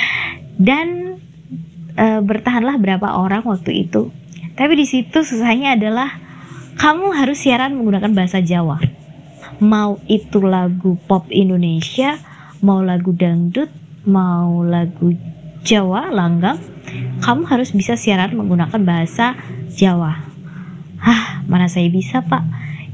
dan 0.68 1.16
e, 1.96 2.06
bertahanlah 2.20 2.76
berapa 2.76 3.16
orang 3.16 3.48
waktu 3.48 3.88
itu 3.88 4.12
tapi 4.60 4.76
di 4.76 4.84
situ 4.84 5.24
susahnya 5.24 5.72
adalah 5.72 6.20
kamu 6.76 7.16
harus 7.16 7.40
siaran 7.40 7.80
menggunakan 7.80 8.12
bahasa 8.12 8.44
Jawa. 8.44 8.76
Mau 9.64 9.96
itu 10.04 10.44
lagu 10.44 11.00
pop 11.08 11.24
Indonesia, 11.32 12.20
mau 12.60 12.84
lagu 12.84 13.16
dangdut, 13.16 13.72
mau 14.04 14.60
lagu 14.60 15.16
Jawa 15.64 16.12
langgang, 16.12 16.60
kamu 17.24 17.48
harus 17.48 17.72
bisa 17.72 17.96
siaran 17.96 18.36
menggunakan 18.36 18.84
bahasa 18.84 19.32
Jawa. 19.72 20.28
Hah, 21.00 21.40
mana 21.48 21.64
saya 21.72 21.88
bisa, 21.88 22.20
Pak? 22.20 22.44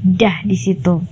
Dah 0.07 0.47
di 0.47 0.55
situ. 0.55 1.03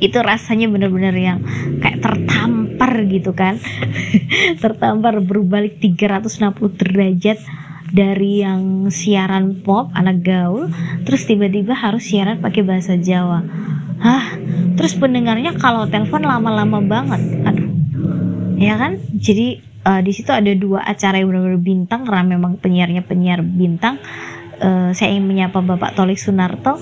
Itu 0.00 0.20
rasanya 0.20 0.68
benar-benar 0.68 1.16
yang 1.16 1.40
kayak 1.80 2.04
tertampar 2.04 3.08
gitu 3.08 3.32
kan. 3.32 3.56
tertampar 4.64 5.16
berbalik 5.24 5.80
360 5.80 6.76
derajat 6.76 7.40
dari 7.90 8.42
yang 8.42 8.88
siaran 8.88 9.66
pop 9.66 9.90
anak 9.94 10.22
gaul 10.22 10.70
terus 11.02 11.26
tiba-tiba 11.26 11.74
harus 11.74 12.06
siaran 12.06 12.38
pakai 12.38 12.62
bahasa 12.62 12.94
Jawa. 12.94 13.42
Hah? 14.00 14.40
Terus 14.80 14.96
pendengarnya 14.96 15.58
kalau 15.60 15.84
telepon 15.90 16.24
lama-lama 16.24 16.80
banget. 16.80 17.20
Aduh. 17.44 17.68
Ya 18.56 18.80
kan? 18.80 18.96
Jadi 19.20 19.60
uh, 19.84 20.00
di 20.00 20.12
situ 20.16 20.32
ada 20.32 20.48
dua 20.56 20.80
acara 20.86 21.20
yang 21.20 21.28
benar-benar 21.28 21.60
bintang 21.60 22.00
karena 22.08 22.24
memang 22.24 22.56
penyiarnya 22.56 23.04
penyiar 23.04 23.44
bintang. 23.44 24.00
Uh, 24.60 24.92
saya 24.96 25.12
ingin 25.12 25.28
menyapa 25.28 25.60
Bapak 25.60 25.92
Tolik 25.98 26.16
Sunarto. 26.16 26.80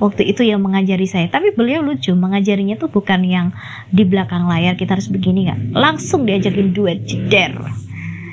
Waktu 0.00 0.32
itu 0.32 0.40
yang 0.48 0.64
mengajari 0.64 1.04
saya. 1.04 1.28
Tapi 1.28 1.52
beliau 1.52 1.84
lucu 1.84 2.16
mengajarinya 2.16 2.80
tuh 2.80 2.88
bukan 2.88 3.20
yang 3.20 3.52
di 3.92 4.08
belakang 4.08 4.48
layar 4.48 4.72
kita 4.72 4.96
harus 4.96 5.12
begini 5.12 5.44
nggak. 5.44 5.76
Langsung 5.76 6.24
diajakin 6.24 6.72
duet 6.72 7.04
jeder 7.04 7.52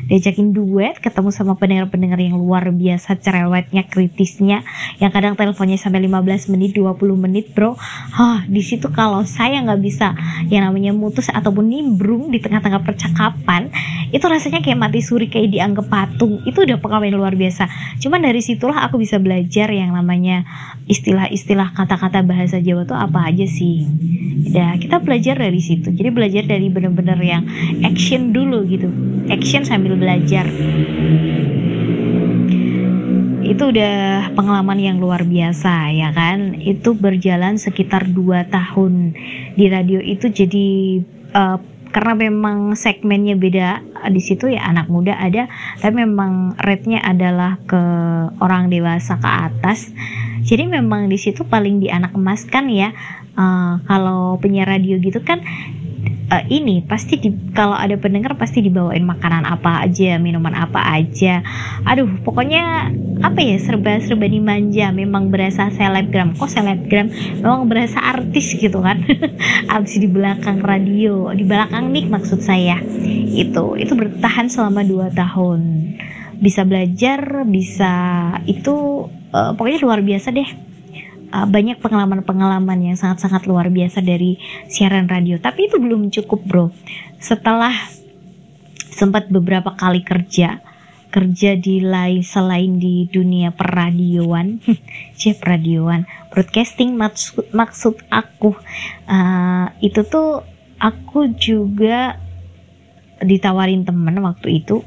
diajakin 0.08 0.56
duet 0.56 0.98
ketemu 1.04 1.30
sama 1.36 1.60
pendengar-pendengar 1.60 2.18
yang 2.18 2.40
luar 2.40 2.72
biasa 2.72 3.20
cerewetnya 3.20 3.86
kritisnya 3.92 4.64
yang 5.04 5.12
kadang 5.12 5.36
teleponnya 5.36 5.76
sampai 5.76 6.08
15 6.08 6.52
menit 6.56 6.80
20 6.80 6.96
menit 7.20 7.52
bro. 7.52 7.76
Hah, 8.16 8.48
di 8.48 8.64
situ 8.64 8.88
kalau 8.90 9.28
saya 9.28 9.60
nggak 9.64 9.82
bisa 9.84 10.16
yang 10.48 10.64
namanya 10.68 10.96
mutus 10.96 11.28
ataupun 11.28 11.68
nimbrung 11.68 12.32
di 12.32 12.40
tengah-tengah 12.40 12.82
percakapan 12.88 13.68
itu 14.16 14.24
rasanya 14.24 14.64
kayak 14.64 14.80
mati 14.80 15.04
suri 15.04 15.28
kayak 15.28 15.52
dianggap 15.52 15.92
patung. 15.92 16.40
Itu 16.48 16.64
udah 16.64 16.80
pengalaman 16.80 17.12
luar 17.12 17.36
biasa. 17.36 17.68
Cuman 18.00 18.24
dari 18.24 18.40
situlah 18.40 18.88
aku 18.88 18.96
bisa 18.96 19.20
belajar 19.20 19.68
yang 19.76 19.92
namanya 19.92 20.48
istilah-istilah 20.88 21.76
kata-kata 21.76 22.24
bahasa 22.24 22.64
Jawa 22.64 22.88
tuh 22.88 22.96
apa 22.96 23.28
aja 23.28 23.44
sih. 23.44 23.84
Ya 24.48 24.72
kita 24.80 25.04
belajar 25.04 25.36
dari 25.36 25.60
situ. 25.60 25.92
Jadi 25.92 26.10
belajar 26.14 26.48
dari 26.48 26.72
bener-bener 26.72 27.20
yang 27.20 27.44
action 27.84 28.32
dulu 28.32 28.64
gitu. 28.72 28.88
Action 29.28 29.68
sambil 29.68 29.97
belajar. 29.98 30.46
Itu 33.48 33.74
udah 33.74 34.32
pengalaman 34.38 34.78
yang 34.78 34.98
luar 35.02 35.26
biasa 35.26 35.90
ya 35.92 36.14
kan? 36.14 36.62
Itu 36.62 36.94
berjalan 36.94 37.58
sekitar 37.58 38.06
2 38.14 38.54
tahun 38.54 39.18
di 39.58 39.66
radio 39.66 39.98
itu. 39.98 40.30
Jadi 40.30 41.02
uh, 41.34 41.58
karena 41.90 42.14
memang 42.30 42.78
segmennya 42.78 43.34
beda 43.40 43.82
di 44.12 44.22
situ 44.22 44.52
ya 44.52 44.70
anak 44.70 44.92
muda 44.92 45.18
ada 45.18 45.50
tapi 45.80 46.06
memang 46.06 46.54
rate-nya 46.60 47.02
adalah 47.02 47.58
ke 47.66 47.82
orang 48.38 48.70
dewasa 48.70 49.18
ke 49.18 49.26
atas. 49.26 49.90
Jadi 50.46 50.70
memang 50.70 51.10
di 51.10 51.18
situ 51.18 51.44
paling 51.44 51.82
di 51.82 51.90
anak 51.90 52.14
emas 52.14 52.46
kan 52.46 52.70
ya. 52.70 52.94
Uh, 53.38 53.78
kalau 53.86 54.42
penyiar 54.42 54.66
radio 54.66 54.98
gitu 54.98 55.22
kan 55.22 55.46
uh, 56.28 56.44
ini 56.52 56.84
pasti 56.84 57.20
di, 57.20 57.30
kalau 57.56 57.76
ada 57.76 57.96
pendengar 57.96 58.36
pasti 58.36 58.60
dibawain 58.64 59.04
makanan 59.04 59.48
apa 59.48 59.84
aja, 59.88 60.20
minuman 60.20 60.54
apa 60.54 60.84
aja. 60.84 61.42
Aduh, 61.88 62.08
pokoknya 62.24 62.92
apa 63.24 63.40
ya 63.40 63.58
serba-serba 63.60 64.28
dimanja. 64.28 64.92
Memang 64.92 65.32
berasa 65.32 65.72
selebgram. 65.72 66.36
Kok 66.36 66.50
selebgram? 66.52 67.08
Memang 67.42 67.68
berasa 67.68 68.00
artis 68.04 68.54
gitu 68.56 68.84
kan. 68.84 69.04
Abis 69.76 70.00
di 70.00 70.08
belakang 70.08 70.62
radio, 70.62 71.32
di 71.32 71.44
belakang 71.48 71.90
mic 71.90 72.12
maksud 72.12 72.44
saya. 72.44 72.80
Itu 73.32 73.80
itu 73.80 73.96
bertahan 73.96 74.52
selama 74.52 74.84
2 74.84 75.14
tahun. 75.16 75.62
Bisa 76.38 76.62
belajar, 76.70 77.48
bisa 77.50 77.94
itu 78.46 79.08
uh, 79.34 79.52
pokoknya 79.58 79.82
luar 79.82 80.06
biasa 80.06 80.30
deh 80.30 80.67
uh, 81.32 81.48
banyak 81.48 81.80
pengalaman-pengalaman 81.80 82.92
yang 82.92 82.98
sangat-sangat 82.98 83.48
luar 83.48 83.68
biasa 83.72 84.04
dari 84.04 84.40
siaran 84.72 85.08
radio. 85.08 85.40
Tapi 85.40 85.68
itu 85.72 85.78
belum 85.80 86.10
cukup, 86.12 86.42
bro. 86.46 86.66
Setelah 87.20 87.74
sempat 88.92 89.30
beberapa 89.30 89.78
kali 89.78 90.02
kerja, 90.02 90.60
kerja 91.14 91.52
di 91.56 91.82
lain 91.82 92.26
selain 92.26 92.82
di 92.82 93.06
dunia 93.08 93.54
peradioan, 93.54 94.60
chef 95.20 95.40
radioan, 95.46 96.10
broadcasting 96.34 96.98
maksud 96.98 97.50
maksud 97.54 98.02
aku 98.10 98.58
uh, 99.08 99.68
itu 99.82 100.02
tuh 100.06 100.44
aku 100.78 101.34
juga 101.38 102.22
ditawarin 103.18 103.82
temen 103.82 104.22
waktu 104.22 104.62
itu 104.62 104.86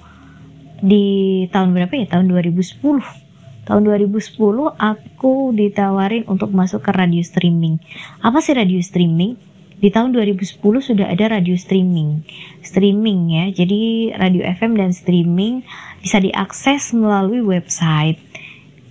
di 0.81 1.45
tahun 1.51 1.77
berapa 1.77 1.93
ya 1.93 2.07
tahun 2.09 2.31
2010 2.31 3.30
tahun 3.69 3.87
2010 3.89 4.37
aku 4.77 5.53
ditawarin 5.53 6.25
untuk 6.29 6.53
masuk 6.55 6.85
ke 6.87 6.91
radio 6.95 7.21
streaming. 7.21 7.77
Apa 8.25 8.41
sih 8.41 8.57
radio 8.57 8.81
streaming? 8.81 9.37
Di 9.81 9.89
tahun 9.89 10.13
2010 10.13 10.61
sudah 10.61 11.09
ada 11.09 11.41
radio 11.41 11.57
streaming. 11.57 12.21
Streaming 12.61 13.21
ya. 13.33 13.45
Jadi 13.49 14.13
radio 14.13 14.45
FM 14.45 14.77
dan 14.77 14.93
streaming 14.93 15.65
bisa 16.05 16.21
diakses 16.21 16.93
melalui 16.93 17.41
website. 17.41 18.21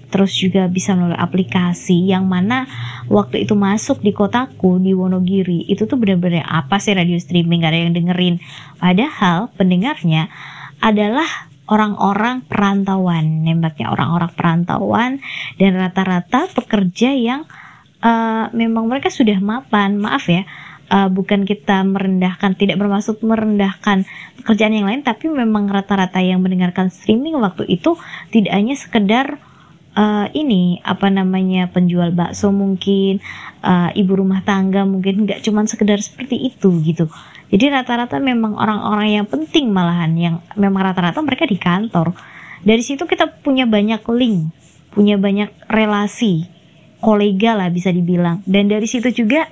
Terus 0.10 0.34
juga 0.34 0.66
bisa 0.66 0.98
melalui 0.98 1.22
aplikasi 1.22 2.10
yang 2.10 2.26
mana 2.26 2.66
waktu 3.06 3.46
itu 3.46 3.54
masuk 3.54 4.02
di 4.02 4.10
kotaku 4.10 4.82
di 4.82 4.98
Wonogiri 4.98 5.70
itu 5.70 5.86
tuh 5.86 6.02
bener-bener 6.02 6.42
apa 6.42 6.82
sih 6.82 6.98
radio 6.98 7.22
streaming? 7.22 7.62
Gak 7.62 7.78
ada 7.78 7.80
yang 7.86 7.94
dengerin. 7.94 8.36
Padahal 8.82 9.54
pendengarnya 9.54 10.34
adalah 10.82 11.49
orang-orang 11.70 12.44
perantauan 12.50 13.46
nembaknya 13.46 13.94
orang-orang 13.94 14.32
perantauan 14.34 15.12
dan 15.62 15.78
rata-rata 15.78 16.50
pekerja 16.52 17.14
yang 17.14 17.46
uh, 18.02 18.50
memang 18.52 18.90
mereka 18.90 19.14
sudah 19.14 19.38
mapan 19.38 20.02
maaf 20.02 20.26
ya 20.28 20.50
uh, 20.90 21.08
bukan 21.08 21.46
kita 21.46 21.86
merendahkan, 21.86 22.58
tidak 22.58 22.82
bermaksud 22.82 23.22
merendahkan 23.22 24.04
pekerjaan 24.42 24.74
yang 24.76 24.88
lain, 24.90 25.02
tapi 25.06 25.30
memang 25.30 25.70
rata-rata 25.70 26.20
yang 26.20 26.42
mendengarkan 26.42 26.90
streaming 26.90 27.38
waktu 27.40 27.70
itu 27.70 27.96
tidak 28.34 28.54
hanya 28.54 28.76
sekedar 28.76 29.38
uh, 29.94 30.28
ini 30.34 30.82
apa 30.82 31.08
namanya 31.14 31.70
penjual 31.70 32.12
bakso 32.12 32.50
mungkin, 32.50 33.22
uh, 33.62 33.94
ibu 33.94 34.12
rumah 34.18 34.42
tangga 34.44 34.84
mungkin 34.84 35.30
nggak 35.30 35.46
cuman 35.46 35.70
sekedar 35.70 36.02
seperti 36.02 36.50
itu 36.50 36.74
gitu. 36.84 37.08
Jadi 37.50 37.66
rata-rata 37.74 38.22
memang 38.22 38.54
orang-orang 38.54 39.22
yang 39.22 39.28
penting 39.28 39.74
malahan 39.74 40.14
yang 40.14 40.36
memang 40.54 40.86
rata-rata 40.86 41.18
mereka 41.26 41.50
di 41.50 41.58
kantor. 41.58 42.14
Dari 42.62 42.84
situ 42.86 43.10
kita 43.10 43.42
punya 43.42 43.66
banyak 43.66 44.06
link, 44.14 44.54
punya 44.94 45.18
banyak 45.18 45.50
relasi, 45.66 46.46
kolega 47.02 47.58
lah 47.58 47.74
bisa 47.74 47.90
dibilang. 47.90 48.46
Dan 48.46 48.70
dari 48.70 48.86
situ 48.86 49.10
juga 49.10 49.50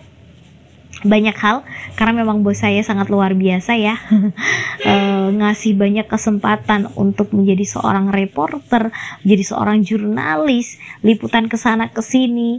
banyak 1.06 1.38
hal 1.38 1.62
karena 1.94 2.26
memang 2.26 2.42
bos 2.42 2.58
saya 2.58 2.82
sangat 2.82 3.14
luar 3.14 3.38
biasa 3.38 3.78
ya 3.78 4.02
e, 4.90 4.94
ngasih 5.30 5.78
banyak 5.78 6.10
kesempatan 6.10 6.90
untuk 6.98 7.38
menjadi 7.38 7.78
seorang 7.78 8.10
reporter, 8.10 8.90
menjadi 9.22 9.44
seorang 9.46 9.86
jurnalis, 9.86 10.82
liputan 11.06 11.46
ke 11.52 11.58
sana 11.60 11.94
ke 11.94 12.02
sini, 12.02 12.58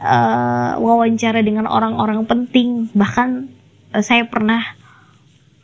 e, 0.00 0.16
wawancara 0.80 1.44
dengan 1.44 1.68
orang-orang 1.68 2.24
penting, 2.24 2.88
bahkan 2.96 3.52
saya 4.02 4.26
pernah 4.26 4.64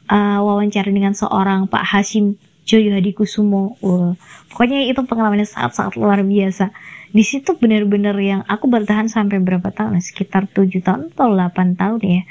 e, 0.07 0.17
wawancara 0.17 0.93
dengan 0.93 1.17
seorang 1.17 1.67
Pak 1.67 1.83
Hashim 1.83 2.39
Joyo 2.71 2.95
Hadi 2.95 3.11
Kusumo. 3.17 3.75
Uh, 3.83 4.15
pokoknya 4.53 4.87
itu 4.87 5.03
pengalamannya 5.03 5.49
sangat-sangat 5.49 5.99
luar 5.99 6.23
biasa. 6.23 6.71
Di 7.11 7.27
situ 7.27 7.59
benar-benar 7.59 8.15
yang 8.23 8.47
aku 8.47 8.71
bertahan 8.71 9.11
sampai 9.11 9.43
berapa 9.43 9.75
tahun? 9.75 9.99
Sekitar 9.99 10.47
tujuh 10.47 10.79
tahun 10.79 11.11
atau 11.11 11.35
8 11.35 11.75
tahun 11.75 12.01
ya. 12.07 12.23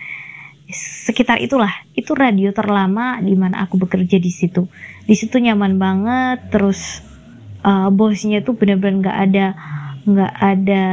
Sekitar 1.03 1.43
itulah 1.43 1.83
itu 1.97 2.15
radio 2.15 2.55
terlama 2.55 3.19
di 3.19 3.35
mana 3.35 3.67
aku 3.67 3.75
bekerja 3.81 4.15
di 4.15 4.31
situ. 4.31 4.71
Di 5.03 5.17
situ 5.17 5.41
nyaman 5.43 5.75
banget 5.75 6.53
terus 6.53 7.03
uh, 7.67 7.91
bosnya 7.91 8.39
tuh 8.39 8.55
benar-benar 8.55 8.95
nggak 9.03 9.17
ada 9.27 9.45
nggak 10.09 10.33
ada 10.41 10.85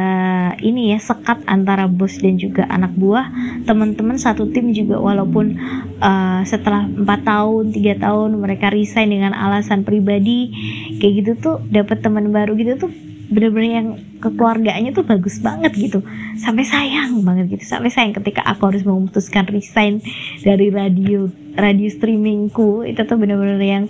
ini 0.61 0.93
ya 0.93 0.99
sekat 1.01 1.45
antara 1.49 1.89
bos 1.89 2.17
dan 2.21 2.37
juga 2.37 2.69
anak 2.69 2.93
buah. 2.97 3.33
Teman-teman 3.65 4.21
satu 4.21 4.49
tim 4.53 4.71
juga 4.77 5.01
walaupun 5.01 5.57
uh, 6.01 6.41
setelah 6.45 6.85
empat 6.85 7.25
tahun 7.25 7.73
tiga 7.73 7.95
tahun 7.97 8.37
mereka 8.37 8.69
resign 8.69 9.13
dengan 9.13 9.33
alasan 9.33 9.83
pribadi 9.83 10.53
kayak 11.01 11.13
gitu 11.23 11.33
tuh 11.41 11.57
dapat 11.73 12.05
teman 12.05 12.31
baru 12.31 12.53
gitu 12.57 12.89
tuh 12.89 12.93
bener-bener 13.27 13.71
yang 13.75 13.89
kekeluargaannya 14.23 14.95
tuh 14.95 15.03
bagus 15.03 15.43
banget 15.43 15.75
gitu. 15.75 16.01
Sampai 16.39 16.63
sayang 16.63 17.27
banget 17.27 17.59
gitu. 17.59 17.65
Sampai 17.67 17.91
sayang 17.91 18.15
ketika 18.15 18.47
aku 18.47 18.71
harus 18.71 18.87
memutuskan 18.87 19.51
resign 19.51 19.99
dari 20.47 20.71
radio 20.71 21.27
radio 21.59 21.89
streamingku. 21.91 22.87
Itu 22.87 23.03
tuh 23.03 23.19
bener-bener 23.19 23.59
yang 23.59 23.85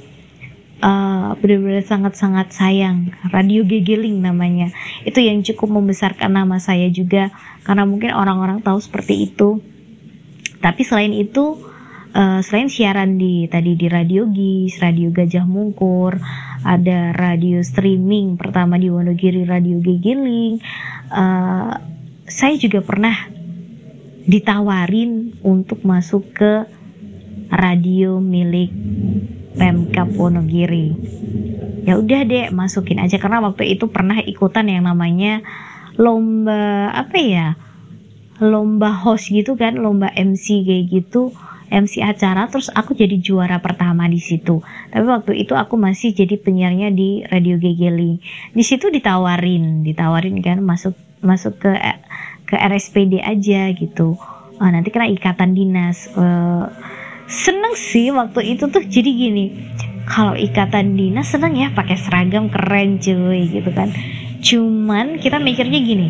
uh, 0.83 1.37
bener-bener 1.41 1.85
sangat-sangat 1.85 2.53
sayang. 2.53 3.13
Radio 3.33 3.65
gegeling 3.65 4.21
namanya. 4.21 4.73
Itu 5.07 5.23
yang 5.23 5.41
cukup 5.45 5.81
membesarkan 5.81 6.33
nama 6.33 6.61
saya 6.61 6.89
juga. 6.93 7.33
Karena 7.65 7.89
mungkin 7.89 8.13
orang-orang 8.13 8.61
tahu 8.61 8.79
seperti 8.81 9.33
itu. 9.33 9.61
Tapi 10.61 10.83
selain 10.83 11.13
itu 11.13 11.61
uh, 12.17 12.41
selain 12.41 12.73
siaran 12.73 13.21
di 13.21 13.47
tadi 13.47 13.77
di 13.77 13.87
radio 13.87 14.27
Gis, 14.27 14.81
radio 14.81 15.13
Gajah 15.13 15.45
Mungkur, 15.45 16.17
ada 16.65 17.13
radio 17.13 17.61
streaming 17.61 18.41
pertama 18.41 18.81
di 18.81 18.89
Wonogiri 18.89 19.45
Radio 19.45 19.79
Gigiling. 19.79 20.59
Uh, 21.13 21.77
saya 22.27 22.59
juga 22.59 22.83
pernah 22.83 23.15
ditawarin 24.27 25.39
untuk 25.47 25.87
masuk 25.87 26.35
ke 26.35 26.67
radio 27.47 28.19
milik 28.19 28.75
Pemkap 29.57 30.13
Wonogiri. 30.15 30.95
Ya 31.89 31.97
udah 31.99 32.23
deh 32.27 32.47
masukin 32.51 32.99
aja 33.01 33.17
karena 33.17 33.41
waktu 33.43 33.77
itu 33.77 33.89
pernah 33.91 34.19
ikutan 34.23 34.67
yang 34.69 34.85
namanya 34.87 35.43
lomba 35.97 36.93
apa 36.93 37.19
ya? 37.19 37.49
Lomba 38.37 38.93
host 38.93 39.33
gitu 39.33 39.57
kan, 39.57 39.81
lomba 39.81 40.13
MC 40.13 40.63
kayak 40.67 40.85
gitu 40.93 41.33
MC 41.67 41.99
acara 42.03 42.47
terus 42.47 42.71
aku 42.71 42.95
jadi 42.95 43.19
juara 43.19 43.59
pertama 43.59 44.07
di 44.07 44.23
situ. 44.23 44.63
Tapi 44.63 45.07
waktu 45.07 45.33
itu 45.43 45.59
aku 45.59 45.75
masih 45.75 46.15
jadi 46.15 46.39
penyiarnya 46.39 46.95
di 46.95 47.27
Radio 47.27 47.59
Gegeli. 47.59 48.23
Di 48.55 48.63
situ 48.63 48.91
ditawarin, 48.91 49.83
ditawarin 49.83 50.39
kan 50.43 50.63
masuk 50.63 50.95
masuk 51.23 51.59
ke 51.59 51.73
ke 52.47 52.55
RSPD 52.55 53.19
aja 53.19 53.75
gitu. 53.75 54.15
Oh, 54.57 54.69
nanti 54.71 54.89
kena 54.95 55.11
ikatan 55.11 55.53
dinas. 55.53 56.07
Uh, 56.15 56.71
seneng 57.27 57.75
sih 57.75 58.15
waktu 58.15 58.57
itu 58.57 58.71
tuh 58.71 58.83
jadi 58.83 59.11
gini. 59.11 59.47
Kalau 60.07 60.39
ikatan 60.39 60.95
dinas 60.95 61.35
seneng 61.35 61.59
ya 61.59 61.75
pakai 61.75 61.99
seragam 61.99 62.47
keren 62.47 63.03
cuy 63.03 63.51
gitu 63.51 63.71
kan. 63.75 63.91
Cuman 64.39 65.19
kita 65.19 65.43
mikirnya 65.43 65.83
gini, 65.83 66.09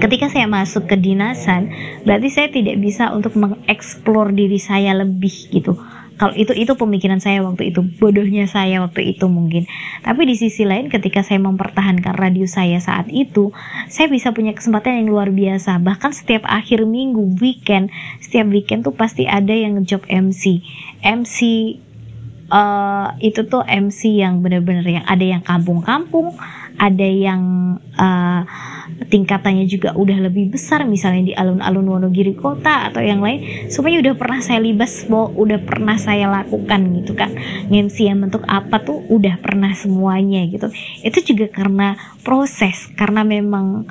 ketika 0.00 0.32
saya 0.32 0.48
masuk 0.48 0.88
ke 0.88 0.96
dinasan, 0.96 1.68
berarti 2.08 2.32
saya 2.32 2.48
tidak 2.48 2.80
bisa 2.80 3.12
untuk 3.12 3.36
mengeksplor 3.36 4.32
diri 4.32 4.56
saya 4.56 4.96
lebih 4.96 5.52
gitu. 5.52 5.76
Kalau 6.18 6.34
itu 6.34 6.50
itu 6.50 6.74
pemikiran 6.74 7.22
saya 7.22 7.46
waktu 7.46 7.70
itu, 7.70 7.86
bodohnya 8.02 8.50
saya 8.50 8.82
waktu 8.82 9.14
itu 9.14 9.30
mungkin. 9.30 9.70
Tapi 10.02 10.26
di 10.26 10.34
sisi 10.34 10.66
lain 10.66 10.90
ketika 10.90 11.22
saya 11.22 11.38
mempertahankan 11.38 12.18
radio 12.18 12.42
saya 12.50 12.82
saat 12.82 13.06
itu, 13.08 13.54
saya 13.86 14.10
bisa 14.10 14.34
punya 14.34 14.50
kesempatan 14.50 15.06
yang 15.06 15.14
luar 15.14 15.30
biasa. 15.30 15.78
Bahkan 15.78 16.10
setiap 16.10 16.42
akhir 16.50 16.82
minggu, 16.90 17.38
weekend, 17.38 17.94
setiap 18.18 18.50
weekend 18.50 18.82
tuh 18.82 18.98
pasti 18.98 19.30
ada 19.30 19.54
yang 19.54 19.86
job 19.86 20.02
MC. 20.10 20.58
MC 21.06 21.38
uh, 22.50 23.14
itu 23.22 23.46
tuh 23.46 23.62
MC 23.64 24.18
yang 24.18 24.42
benar-benar 24.42 24.84
yang 24.84 25.06
ada 25.06 25.24
yang 25.24 25.42
kampung-kampung, 25.44 26.34
ada 26.78 27.04
yang 27.06 27.42
uh, 27.98 28.42
tingkatannya 29.10 29.66
juga 29.66 29.94
udah 29.94 30.30
lebih 30.30 30.54
besar 30.54 30.86
misalnya 30.86 31.22
di 31.30 31.34
alun-alun 31.34 31.86
Wonogiri 31.86 32.34
kota 32.38 32.90
atau 32.90 33.02
yang 33.02 33.22
lain 33.22 33.70
semuanya 33.70 34.10
udah 34.10 34.14
pernah 34.18 34.40
saya 34.42 34.58
libas 34.62 35.06
udah 35.10 35.58
pernah 35.62 35.96
saya 35.98 36.30
lakukan 36.30 36.80
gitu 37.02 37.12
kan. 37.18 37.34
MC 37.68 38.08
yang 38.08 38.22
bentuk 38.22 38.46
apa 38.46 38.82
tuh 38.82 39.02
udah 39.10 39.38
pernah 39.42 39.74
semuanya 39.74 40.46
gitu. 40.46 40.70
Itu 41.02 41.18
juga 41.22 41.50
karena 41.50 41.98
proses 42.22 42.90
karena 42.94 43.26
memang 43.26 43.86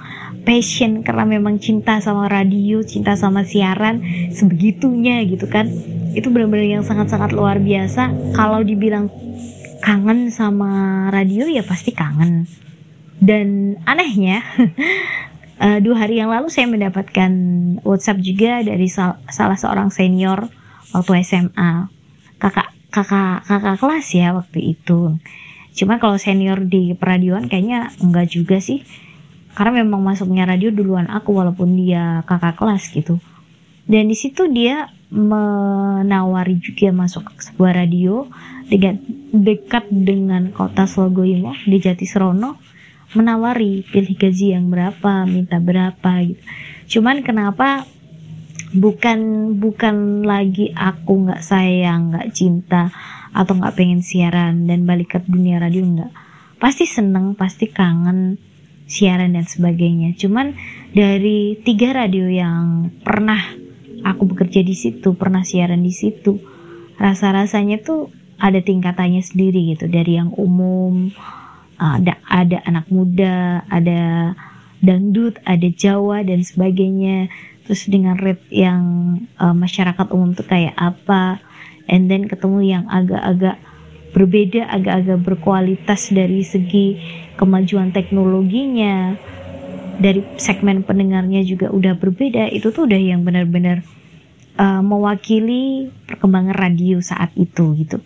passion 0.47 1.04
karena 1.04 1.28
memang 1.28 1.60
cinta 1.60 2.00
sama 2.00 2.32
radio 2.32 2.80
cinta 2.86 3.19
sama 3.19 3.43
siaran 3.43 4.00
sebegitunya 4.32 5.23
gitu 5.28 5.47
kan. 5.52 5.67
Itu 6.15 6.32
benar-benar 6.34 6.82
yang 6.82 6.86
sangat-sangat 6.88 7.36
luar 7.36 7.60
biasa. 7.60 8.34
Kalau 8.34 8.63
dibilang 8.63 9.12
kangen 9.82 10.34
sama 10.34 11.08
radio 11.13 11.45
ya 11.45 11.62
pasti 11.62 11.93
kangen 11.93 12.66
dan 13.17 13.80
anehnya 13.89 14.45
uh, 15.58 15.80
dua 15.86 15.95
hari 16.06 16.21
yang 16.21 16.30
lalu 16.30 16.53
saya 16.53 16.69
mendapatkan 16.69 17.32
WhatsApp 17.82 18.21
juga 18.21 18.62
dari 18.62 18.88
sal 18.89 19.17
salah 19.30 19.58
seorang 19.58 19.89
senior 19.89 20.49
waktu 20.93 21.25
SMA 21.25 21.89
kakak 22.38 22.73
kakak 22.93 23.45
kakak 23.45 23.77
kelas 23.77 24.08
ya 24.13 24.34
waktu 24.34 24.77
itu. 24.77 25.17
Cuma 25.77 26.01
kalau 26.01 26.17
senior 26.17 26.65
di 26.65 26.97
peradioan 26.97 27.45
kayaknya 27.45 27.93
enggak 28.01 28.34
juga 28.34 28.58
sih. 28.58 28.82
Karena 29.53 29.82
memang 29.82 30.06
masuknya 30.06 30.45
radio 30.45 30.69
duluan 30.69 31.10
aku 31.10 31.34
walaupun 31.34 31.73
dia 31.77 32.21
kakak 32.30 32.58
kelas 32.62 32.93
gitu. 32.93 33.17
Dan 33.89 34.10
di 34.10 34.17
situ 34.17 34.45
dia 34.49 34.93
menawari 35.10 36.60
juga 36.60 36.91
masuk 36.91 37.32
ke 37.34 37.41
sebuah 37.41 37.86
radio 37.86 38.27
dengan 38.67 38.99
dekat 39.32 39.88
dengan 39.89 40.51
kota 40.51 40.84
Slogoimo 40.84 41.56
di 41.63 41.77
Jatisrono 41.80 42.60
menawari 43.15 43.88
pilih 43.88 44.15
gaji 44.20 44.58
yang 44.58 44.67
berapa, 44.67 45.24
minta 45.24 45.62
berapa 45.63 46.12
gitu. 46.28 46.43
Cuman 46.98 47.24
kenapa 47.24 47.88
bukan 48.76 49.20
bukan 49.56 50.28
lagi 50.28 50.76
aku 50.76 51.28
nggak 51.28 51.39
sayang 51.43 52.12
nggak 52.12 52.36
cinta 52.36 52.91
atau 53.32 53.56
nggak 53.56 53.76
pengen 53.80 54.04
siaran 54.04 54.67
dan 54.67 54.84
balik 54.84 55.15
ke 55.15 55.20
dunia 55.24 55.62
radio 55.62 55.84
nggak. 55.88 56.12
Pasti 56.58 56.89
seneng 56.89 57.38
pasti 57.38 57.70
kangen 57.70 58.36
siaran 58.88 59.36
dan 59.36 59.46
sebagainya. 59.46 60.15
Cuman 60.20 60.58
dari 60.91 61.60
tiga 61.62 61.93
radio 61.96 62.28
yang 62.28 62.91
pernah 63.04 63.39
aku 64.04 64.24
bekerja 64.36 64.63
di 64.63 64.74
situ 64.74 65.15
pernah 65.15 65.43
siaran 65.43 65.84
di 65.84 65.93
situ 65.93 66.39
rasa 66.98 67.30
rasanya 67.30 67.84
tuh 67.84 68.10
ada 68.41 68.60
tingkatannya 68.63 69.22
sendiri 69.22 69.76
gitu. 69.76 69.86
Dari 69.86 70.17
yang 70.17 70.34
umum 70.34 71.13
ada 71.77 72.17
ada 72.25 72.57
anak 72.65 72.89
muda 72.89 73.61
ada 73.69 74.33
dangdut 74.81 75.37
ada 75.45 75.67
jawa 75.73 76.25
dan 76.25 76.41
sebagainya. 76.41 77.29
Terus 77.67 77.91
dengan 77.91 78.15
rate 78.15 78.47
yang 78.47 78.81
uh, 79.37 79.51
masyarakat 79.51 80.07
umum 80.15 80.31
tuh 80.31 80.47
kayak 80.47 80.71
apa 80.79 81.43
and 81.91 82.07
then 82.07 82.27
ketemu 82.31 82.79
yang 82.79 82.83
agak-agak 82.87 83.59
berbeda 84.15 84.65
agak-agak 84.71 85.19
berkualitas 85.21 86.09
dari 86.09 86.41
segi 86.41 86.97
kemajuan 87.35 87.91
teknologinya 87.91 89.19
dari 89.97 90.23
segmen 90.37 90.85
pendengarnya 90.85 91.41
juga 91.43 91.73
udah 91.73 91.97
berbeda 91.97 92.49
itu 92.53 92.69
tuh 92.69 92.85
udah 92.85 92.97
yang 92.97 93.25
benar-benar 93.25 93.81
uh, 94.57 94.81
mewakili 94.81 95.89
perkembangan 96.05 96.55
radio 96.55 97.01
saat 97.01 97.33
itu 97.37 97.77
gitu 97.77 98.01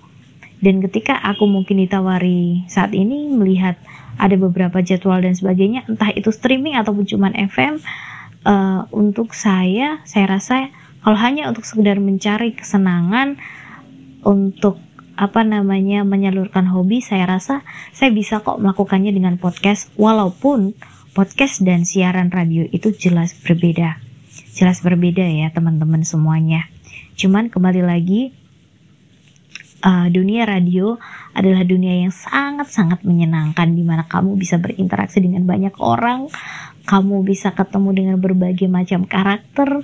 dan 0.61 0.77
ketika 0.85 1.17
aku 1.17 1.49
mungkin 1.49 1.81
ditawari 1.81 2.69
saat 2.69 2.93
ini 2.93 3.33
melihat 3.33 3.81
ada 4.21 4.37
beberapa 4.37 4.85
jadwal 4.85 5.17
dan 5.17 5.33
sebagainya, 5.33 5.89
entah 5.89 6.13
itu 6.13 6.29
streaming 6.29 6.77
ataupun 6.77 7.09
cuman 7.09 7.33
FM, 7.33 7.81
uh, 8.45 8.49
eh, 8.49 8.81
untuk 8.93 9.33
saya, 9.33 10.05
saya 10.05 10.29
rasa 10.29 10.69
kalau 11.01 11.17
hanya 11.17 11.49
untuk 11.49 11.65
sekedar 11.65 11.97
mencari 11.97 12.53
kesenangan, 12.53 13.41
untuk 14.21 14.77
apa 15.17 15.41
namanya 15.41 16.05
menyalurkan 16.05 16.69
hobi, 16.69 17.01
saya 17.01 17.25
rasa 17.25 17.65
saya 17.89 18.13
bisa 18.13 18.45
kok 18.45 18.61
melakukannya 18.61 19.09
dengan 19.09 19.41
podcast, 19.41 19.89
walaupun 19.97 20.77
podcast 21.17 21.65
dan 21.65 21.89
siaran 21.89 22.29
radio 22.29 22.69
itu 22.69 22.93
jelas 22.93 23.33
berbeda, 23.33 23.97
jelas 24.53 24.85
berbeda 24.85 25.25
ya 25.25 25.49
teman-teman 25.49 26.05
semuanya. 26.05 26.69
Cuman 27.17 27.49
kembali 27.49 27.81
lagi 27.81 28.37
uh, 29.81 30.07
dunia 30.07 30.45
radio 30.45 30.95
adalah 31.33 31.65
dunia 31.65 32.05
yang 32.05 32.13
sangat-sangat 32.13 33.03
menyenangkan 33.03 33.73
di 33.73 33.83
mana 33.83 34.05
kamu 34.05 34.37
bisa 34.37 34.61
berinteraksi 34.61 35.19
dengan 35.19 35.43
banyak 35.43 35.75
orang, 35.81 36.29
kamu 36.85 37.25
bisa 37.25 37.53
ketemu 37.53 37.89
dengan 37.93 38.17
berbagai 38.21 38.69
macam 38.69 39.05
karakter 39.05 39.83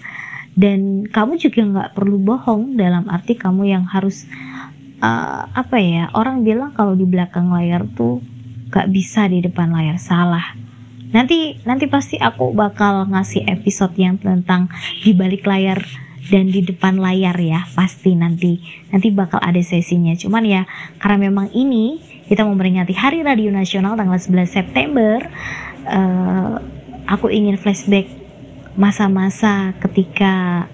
dan 0.57 1.05
kamu 1.05 1.37
juga 1.37 1.61
nggak 1.61 1.89
perlu 1.93 2.17
bohong 2.17 2.77
dalam 2.77 3.05
arti 3.09 3.37
kamu 3.37 3.69
yang 3.77 3.85
harus 3.85 4.25
uh, 5.01 5.43
apa 5.53 5.77
ya 5.77 6.09
orang 6.17 6.41
bilang 6.41 6.73
kalau 6.73 6.97
di 6.97 7.05
belakang 7.05 7.53
layar 7.53 7.85
tuh 7.93 8.21
gak 8.67 8.91
bisa 8.91 9.29
di 9.31 9.39
depan 9.39 9.71
layar 9.71 9.95
salah. 9.95 10.43
Nanti 11.07 11.55
nanti 11.63 11.87
pasti 11.87 12.19
aku 12.19 12.51
bakal 12.51 13.07
ngasih 13.07 13.47
episode 13.47 13.95
yang 13.95 14.19
tentang 14.19 14.67
di 14.99 15.15
balik 15.15 15.47
layar 15.47 15.79
dan 16.27 16.51
di 16.51 16.63
depan 16.63 16.99
layar 16.99 17.35
ya 17.39 17.63
pasti 17.71 18.13
nanti 18.13 18.59
nanti 18.91 19.07
bakal 19.11 19.39
ada 19.39 19.59
sesinya. 19.63 20.13
Cuman 20.15 20.43
ya 20.43 20.61
karena 20.99 21.29
memang 21.31 21.51
ini 21.55 21.99
kita 22.27 22.43
memperingati 22.43 22.91
Hari 22.91 23.23
Radio 23.23 23.49
Nasional 23.51 23.95
tanggal 23.95 24.19
11 24.19 24.47
September 24.47 25.23
uh, 25.87 26.59
aku 27.07 27.31
ingin 27.31 27.55
flashback 27.55 28.11
masa-masa 28.75 29.73
ketika 29.79 30.67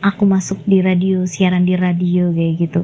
aku 0.00 0.24
masuk 0.24 0.64
di 0.64 0.80
radio 0.80 1.28
siaran 1.28 1.68
di 1.68 1.76
radio 1.76 2.32
kayak 2.32 2.54
gitu. 2.58 2.82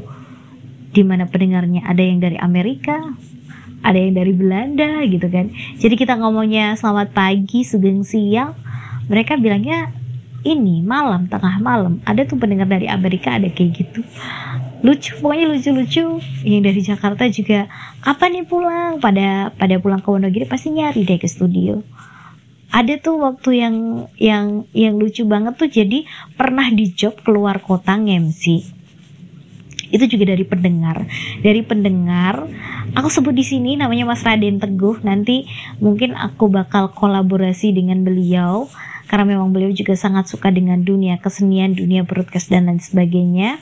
Di 0.93 1.03
mana 1.05 1.29
pendengarnya 1.29 1.85
ada 1.89 2.01
yang 2.01 2.21
dari 2.21 2.37
Amerika 2.41 3.01
ada 3.87 3.99
yang 4.03 4.19
dari 4.19 4.33
Belanda 4.35 5.05
gitu 5.07 5.31
kan. 5.31 5.53
Jadi 5.79 5.95
kita 5.95 6.19
ngomongnya 6.19 6.75
selamat 6.75 7.15
pagi 7.15 7.63
sugeng 7.63 8.03
siang. 8.03 8.59
Mereka 9.07 9.39
bilangnya 9.39 9.95
ini 10.47 10.87
malam 10.87 11.27
tengah 11.27 11.59
malam 11.59 11.99
ada 12.07 12.23
tuh 12.23 12.39
pendengar 12.39 12.71
dari 12.71 12.87
Amerika 12.87 13.35
ada 13.35 13.51
kayak 13.51 13.71
gitu. 13.75 14.01
Lucu 14.87 15.19
pokoknya 15.19 15.51
lucu-lucu. 15.51 16.23
Yang 16.47 16.63
dari 16.63 16.81
Jakarta 16.87 17.25
juga 17.27 17.67
kapan 18.07 18.31
nih 18.39 18.47
pulang? 18.47 18.93
Pada 19.03 19.51
pada 19.51 19.75
pulang 19.83 19.99
ke 19.99 20.09
Wonogiri 20.09 20.47
pasti 20.47 20.71
nyari 20.71 21.03
deh 21.03 21.19
ke 21.19 21.27
studio. 21.27 21.83
Ada 22.71 23.03
tuh 23.03 23.19
waktu 23.19 23.51
yang 23.59 23.77
yang 24.21 24.47
yang 24.71 24.95
lucu 24.95 25.27
banget 25.27 25.59
tuh 25.59 25.67
jadi 25.67 26.07
pernah 26.39 26.71
di 26.71 26.93
job 26.95 27.19
keluar 27.27 27.59
kota 27.59 27.99
MC 27.99 28.77
itu 29.91 30.05
juga 30.11 30.35
dari 30.35 30.43
pendengar. 30.43 31.07
Dari 31.43 31.63
pendengar 31.63 32.47
aku 32.95 33.09
sebut 33.11 33.35
di 33.35 33.47
sini 33.47 33.79
namanya 33.79 34.07
Mas 34.09 34.23
Raden 34.27 34.59
Teguh. 34.59 35.03
Nanti 35.07 35.47
mungkin 35.79 36.19
aku 36.19 36.51
bakal 36.51 36.91
kolaborasi 36.95 37.71
dengan 37.75 38.03
beliau 38.03 38.67
karena 39.07 39.25
memang 39.39 39.55
beliau 39.55 39.71
juga 39.71 39.95
sangat 39.95 40.27
suka 40.31 40.51
dengan 40.51 40.83
dunia 40.83 41.19
kesenian, 41.23 41.75
dunia 41.75 42.03
broadcast 42.03 42.51
dan 42.51 42.67
lain 42.67 42.83
sebagainya. 42.83 43.59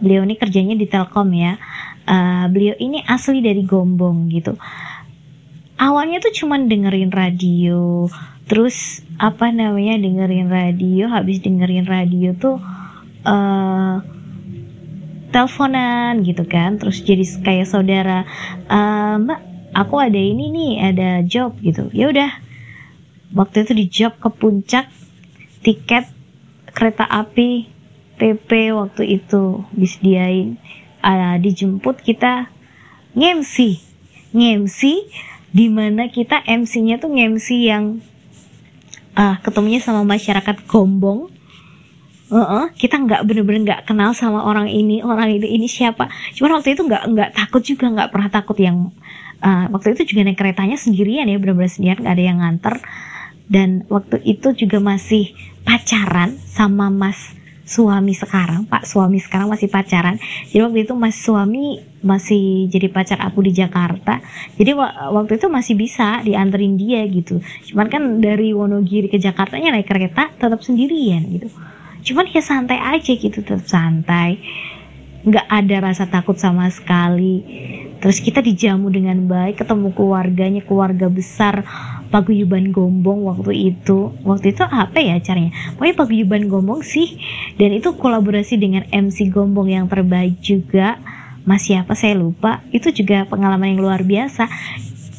Beliau 0.00 0.24
ini 0.28 0.36
kerjanya 0.36 0.76
di 0.76 0.86
Telkom 0.88 1.32
ya. 1.32 1.56
Uh, 2.04 2.46
beliau 2.52 2.76
ini 2.76 3.00
asli 3.04 3.40
dari 3.40 3.64
Gombong 3.64 4.28
gitu. 4.28 4.60
Awalnya 5.80 6.20
tuh 6.22 6.30
cuman 6.30 6.70
dengerin 6.70 7.10
radio, 7.10 8.06
terus 8.46 9.02
apa 9.18 9.50
namanya 9.50 9.98
dengerin 9.98 10.46
radio, 10.46 11.10
habis 11.10 11.42
dengerin 11.42 11.88
radio 11.88 12.30
tuh 12.36 12.62
uh, 13.26 13.98
teleponan 15.34 16.22
gitu 16.22 16.46
kan, 16.46 16.78
terus 16.78 17.02
jadi 17.02 17.26
kayak 17.42 17.66
saudara, 17.66 18.22
uh, 18.70 19.18
Mbak, 19.18 19.40
aku 19.74 19.94
ada 19.98 20.20
ini 20.20 20.46
nih, 20.54 20.72
ada 20.94 21.10
job 21.26 21.58
gitu. 21.58 21.90
Ya 21.90 22.14
udah, 22.14 22.30
waktu 23.34 23.66
itu 23.66 23.72
di 23.74 23.84
job 23.90 24.16
ke 24.22 24.30
puncak 24.30 24.88
tiket 25.66 26.08
kereta 26.70 27.04
api 27.06 27.68
PP 28.14 28.50
waktu 28.74 29.20
itu 29.20 29.66
disediain. 29.74 30.56
Uh, 31.04 31.36
dijemput 31.36 32.00
kita 32.00 32.48
ngemsi 33.12 33.76
ngemsi 34.34 35.06
di 35.54 35.70
mana 35.70 36.10
kita 36.10 36.42
MC-nya 36.42 36.98
tuh 36.98 37.14
ngemsi 37.14 37.70
yang 37.70 38.02
uh, 39.14 39.36
ketemunya 39.44 39.78
sama 39.78 40.02
masyarakat 40.02 40.66
Gombong. 40.66 41.30
Uh 42.32 42.40
-uh, 42.40 42.64
kita 42.74 42.98
nggak 42.98 43.22
bener-bener 43.28 43.62
nggak 43.62 43.82
kenal 43.86 44.16
sama 44.16 44.42
orang 44.42 44.66
ini 44.66 45.04
orang 45.04 45.38
itu 45.38 45.46
ini 45.46 45.70
siapa. 45.70 46.10
Cuma 46.34 46.56
waktu 46.58 46.74
itu 46.74 46.82
nggak 46.82 47.12
nggak 47.12 47.30
takut 47.36 47.62
juga 47.62 47.92
nggak 47.92 48.10
pernah 48.10 48.28
takut 48.32 48.56
yang 48.58 48.90
uh, 49.44 49.70
waktu 49.70 49.94
itu 49.94 50.16
juga 50.16 50.26
naik 50.26 50.40
keretanya 50.40 50.80
sendirian 50.80 51.28
ya 51.30 51.36
bener-bener 51.38 51.70
sendirian 51.70 52.00
nggak 52.00 52.14
ada 52.16 52.24
yang 52.24 52.38
nganter 52.40 52.74
dan 53.48 53.84
waktu 53.92 54.20
itu 54.24 54.56
juga 54.56 54.80
masih 54.80 55.36
pacaran 55.64 56.36
sama 56.48 56.88
mas 56.88 57.36
suami 57.64 58.12
sekarang 58.12 58.68
pak 58.68 58.84
suami 58.84 59.18
sekarang 59.18 59.48
masih 59.48 59.72
pacaran. 59.72 60.20
Jadi 60.52 60.60
waktu 60.60 60.78
itu 60.84 60.92
mas 60.92 61.16
suami 61.16 61.80
masih 62.04 62.68
jadi 62.68 62.92
pacar 62.92 63.24
aku 63.24 63.40
di 63.40 63.56
Jakarta. 63.56 64.20
Jadi 64.60 64.76
waktu 64.76 65.40
itu 65.40 65.48
masih 65.48 65.74
bisa 65.74 66.20
dianterin 66.20 66.76
dia 66.76 67.00
gitu. 67.08 67.40
Cuman 67.72 67.88
kan 67.88 68.20
dari 68.20 68.52
Wonogiri 68.52 69.08
ke 69.08 69.16
Jakarta 69.16 69.56
nya 69.56 69.72
naik 69.72 69.88
kereta 69.88 70.28
tetap 70.36 70.60
sendirian 70.60 71.24
gitu. 71.32 71.48
Cuman 72.04 72.28
ya 72.28 72.44
santai 72.44 72.76
aja 72.76 73.12
gitu 73.16 73.40
tetap 73.40 73.64
santai. 73.64 74.36
Nggak 75.24 75.48
ada 75.48 75.76
rasa 75.80 76.04
takut 76.04 76.36
sama 76.36 76.68
sekali. 76.68 77.40
Terus 78.04 78.20
kita 78.20 78.44
dijamu 78.44 78.92
dengan 78.92 79.24
baik 79.24 79.64
ketemu 79.64 79.96
keluarganya 79.96 80.60
keluarga 80.60 81.08
besar 81.08 81.64
paguyuban 82.14 82.70
gombong 82.70 83.26
waktu 83.26 83.74
itu. 83.74 84.14
Waktu 84.22 84.54
itu 84.54 84.62
apa 84.62 85.02
ya 85.02 85.18
acaranya 85.18 85.50
pokoknya 85.74 85.98
paguyuban 85.98 86.46
gombong 86.46 86.86
sih. 86.86 87.18
Dan 87.58 87.74
itu 87.74 87.98
kolaborasi 87.98 88.54
dengan 88.54 88.86
MC 88.94 89.34
gombong 89.34 89.74
yang 89.74 89.90
terbaik 89.90 90.38
juga. 90.38 91.02
Mas 91.42 91.66
siapa? 91.66 91.98
Saya 91.98 92.14
lupa. 92.14 92.62
Itu 92.70 92.94
juga 92.94 93.26
pengalaman 93.26 93.74
yang 93.74 93.82
luar 93.82 94.06
biasa. 94.06 94.46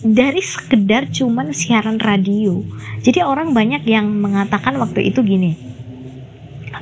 Dari 0.08 0.40
sekedar 0.40 1.12
cuman 1.12 1.52
siaran 1.52 2.00
radio. 2.00 2.64
Jadi 3.04 3.20
orang 3.20 3.52
banyak 3.52 3.84
yang 3.84 4.08
mengatakan 4.08 4.80
waktu 4.80 5.12
itu 5.12 5.20
gini. 5.20 5.76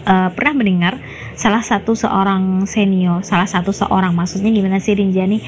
Uh, 0.04 0.28
pernah 0.36 0.58
mendengar 0.58 1.00
salah 1.32 1.64
satu 1.64 1.96
seorang 1.96 2.68
senior, 2.68 3.24
salah 3.24 3.48
satu 3.48 3.72
seorang 3.72 4.12
maksudnya 4.12 4.52
gimana 4.52 4.84
sih 4.84 5.00
Rinjani? 5.00 5.40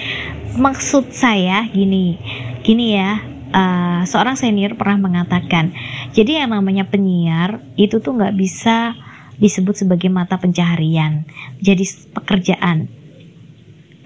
Maksud 0.56 1.12
saya 1.12 1.67
gini, 1.67 2.15
gini 2.63 2.95
ya, 2.95 3.19
uh, 3.51 4.01
seorang 4.08 4.39
senior 4.39 4.79
pernah 4.79 4.97
mengatakan, 4.97 5.75
jadi 6.15 6.45
yang 6.45 6.55
namanya 6.55 6.88
penyiar 6.88 7.62
itu 7.75 7.99
tuh 7.99 8.15
nggak 8.15 8.36
bisa 8.38 8.95
disebut 9.36 9.75
sebagai 9.86 10.08
mata 10.08 10.39
pencaharian, 10.39 11.27
jadi 11.60 11.84
pekerjaan. 12.15 13.03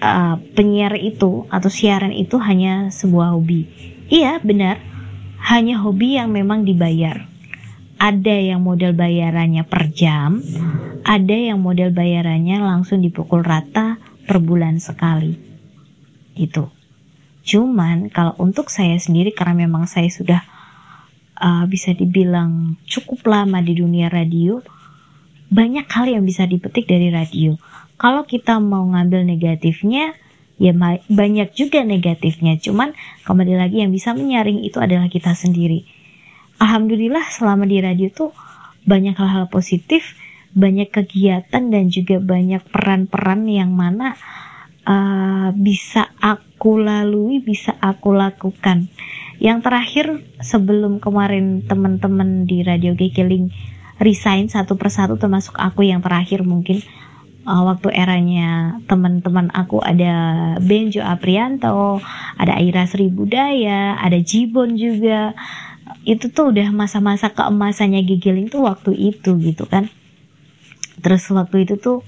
Uh, 0.00 0.40
penyiar 0.56 0.96
itu 0.96 1.44
atau 1.52 1.68
siaran 1.68 2.16
itu 2.16 2.40
hanya 2.40 2.88
sebuah 2.88 3.36
hobi. 3.36 3.68
Iya 4.08 4.40
benar, 4.40 4.80
hanya 5.44 5.76
hobi 5.76 6.16
yang 6.16 6.32
memang 6.32 6.64
dibayar 6.64 7.30
ada 8.00 8.32
yang 8.32 8.64
model 8.64 8.96
bayarannya 8.96 9.68
per 9.68 9.92
jam, 9.92 10.40
ada 11.04 11.36
yang 11.36 11.60
model 11.60 11.92
bayarannya 11.92 12.56
langsung 12.64 13.04
dipukul 13.04 13.44
rata 13.44 14.00
per 14.24 14.40
bulan 14.40 14.80
sekali. 14.80 15.36
Itu. 16.32 16.79
Cuman 17.44 18.12
kalau 18.12 18.36
untuk 18.38 18.68
saya 18.68 18.96
sendiri 19.00 19.32
karena 19.32 19.66
memang 19.66 19.88
saya 19.88 20.08
sudah 20.12 20.40
uh, 21.40 21.64
bisa 21.66 21.96
dibilang 21.96 22.76
cukup 22.84 23.24
lama 23.26 23.58
di 23.64 23.76
dunia 23.78 24.12
radio, 24.12 24.60
banyak 25.50 25.86
hal 25.90 26.06
yang 26.06 26.24
bisa 26.24 26.46
dipetik 26.46 26.86
dari 26.86 27.08
radio. 27.10 27.58
Kalau 28.00 28.24
kita 28.24 28.56
mau 28.62 28.86
ngambil 28.88 29.28
negatifnya, 29.28 30.16
ya 30.56 30.72
banyak 31.08 31.52
juga 31.52 31.84
negatifnya. 31.84 32.56
Cuman 32.60 32.96
kembali 33.24 33.54
lagi 33.56 33.82
yang 33.84 33.92
bisa 33.92 34.16
menyaring 34.16 34.64
itu 34.64 34.80
adalah 34.80 35.08
kita 35.08 35.36
sendiri 35.36 36.00
alhamdulillah 36.60 37.24
selama 37.32 37.64
di 37.64 37.80
radio 37.80 38.12
tuh 38.12 38.30
banyak 38.84 39.16
hal-hal 39.16 39.48
positif, 39.48 40.14
banyak 40.52 40.92
kegiatan 40.92 41.72
dan 41.72 41.84
juga 41.88 42.20
banyak 42.20 42.60
peran-peran 42.68 43.48
yang 43.48 43.72
mana 43.72 44.14
uh, 44.84 45.50
bisa 45.56 46.12
lalui, 46.76 47.40
bisa 47.40 47.78
aku 47.80 48.12
lakukan. 48.12 48.92
Yang 49.40 49.58
terakhir 49.64 50.06
sebelum 50.44 51.00
kemarin 51.00 51.64
teman-teman 51.64 52.44
di 52.44 52.60
Radio 52.60 52.92
Gekeling 52.92 53.48
resign 53.96 54.52
satu 54.52 54.76
persatu 54.76 55.16
termasuk 55.16 55.56
aku 55.56 55.84
yang 55.84 56.04
terakhir 56.04 56.44
mungkin 56.44 56.84
uh, 57.48 57.64
waktu 57.68 57.92
eranya 57.92 58.80
teman-teman 58.84 59.48
aku 59.52 59.80
ada 59.80 60.56
Benjo 60.60 61.00
Aprianto, 61.00 62.00
ada 62.36 62.52
Aira 62.56 62.84
Sri 62.84 63.08
Budaya, 63.08 63.96
ada 63.96 64.20
Jibon 64.20 64.76
juga 64.76 65.32
itu 66.04 66.32
tuh 66.32 66.52
udah 66.54 66.72
masa-masa 66.72 67.32
keemasannya 67.32 68.00
gigiling 68.08 68.48
tuh 68.48 68.64
waktu 68.64 68.96
itu 68.96 69.36
gitu 69.36 69.68
kan 69.68 69.92
terus 71.00 71.28
waktu 71.32 71.68
itu 71.68 71.80
tuh 71.80 72.00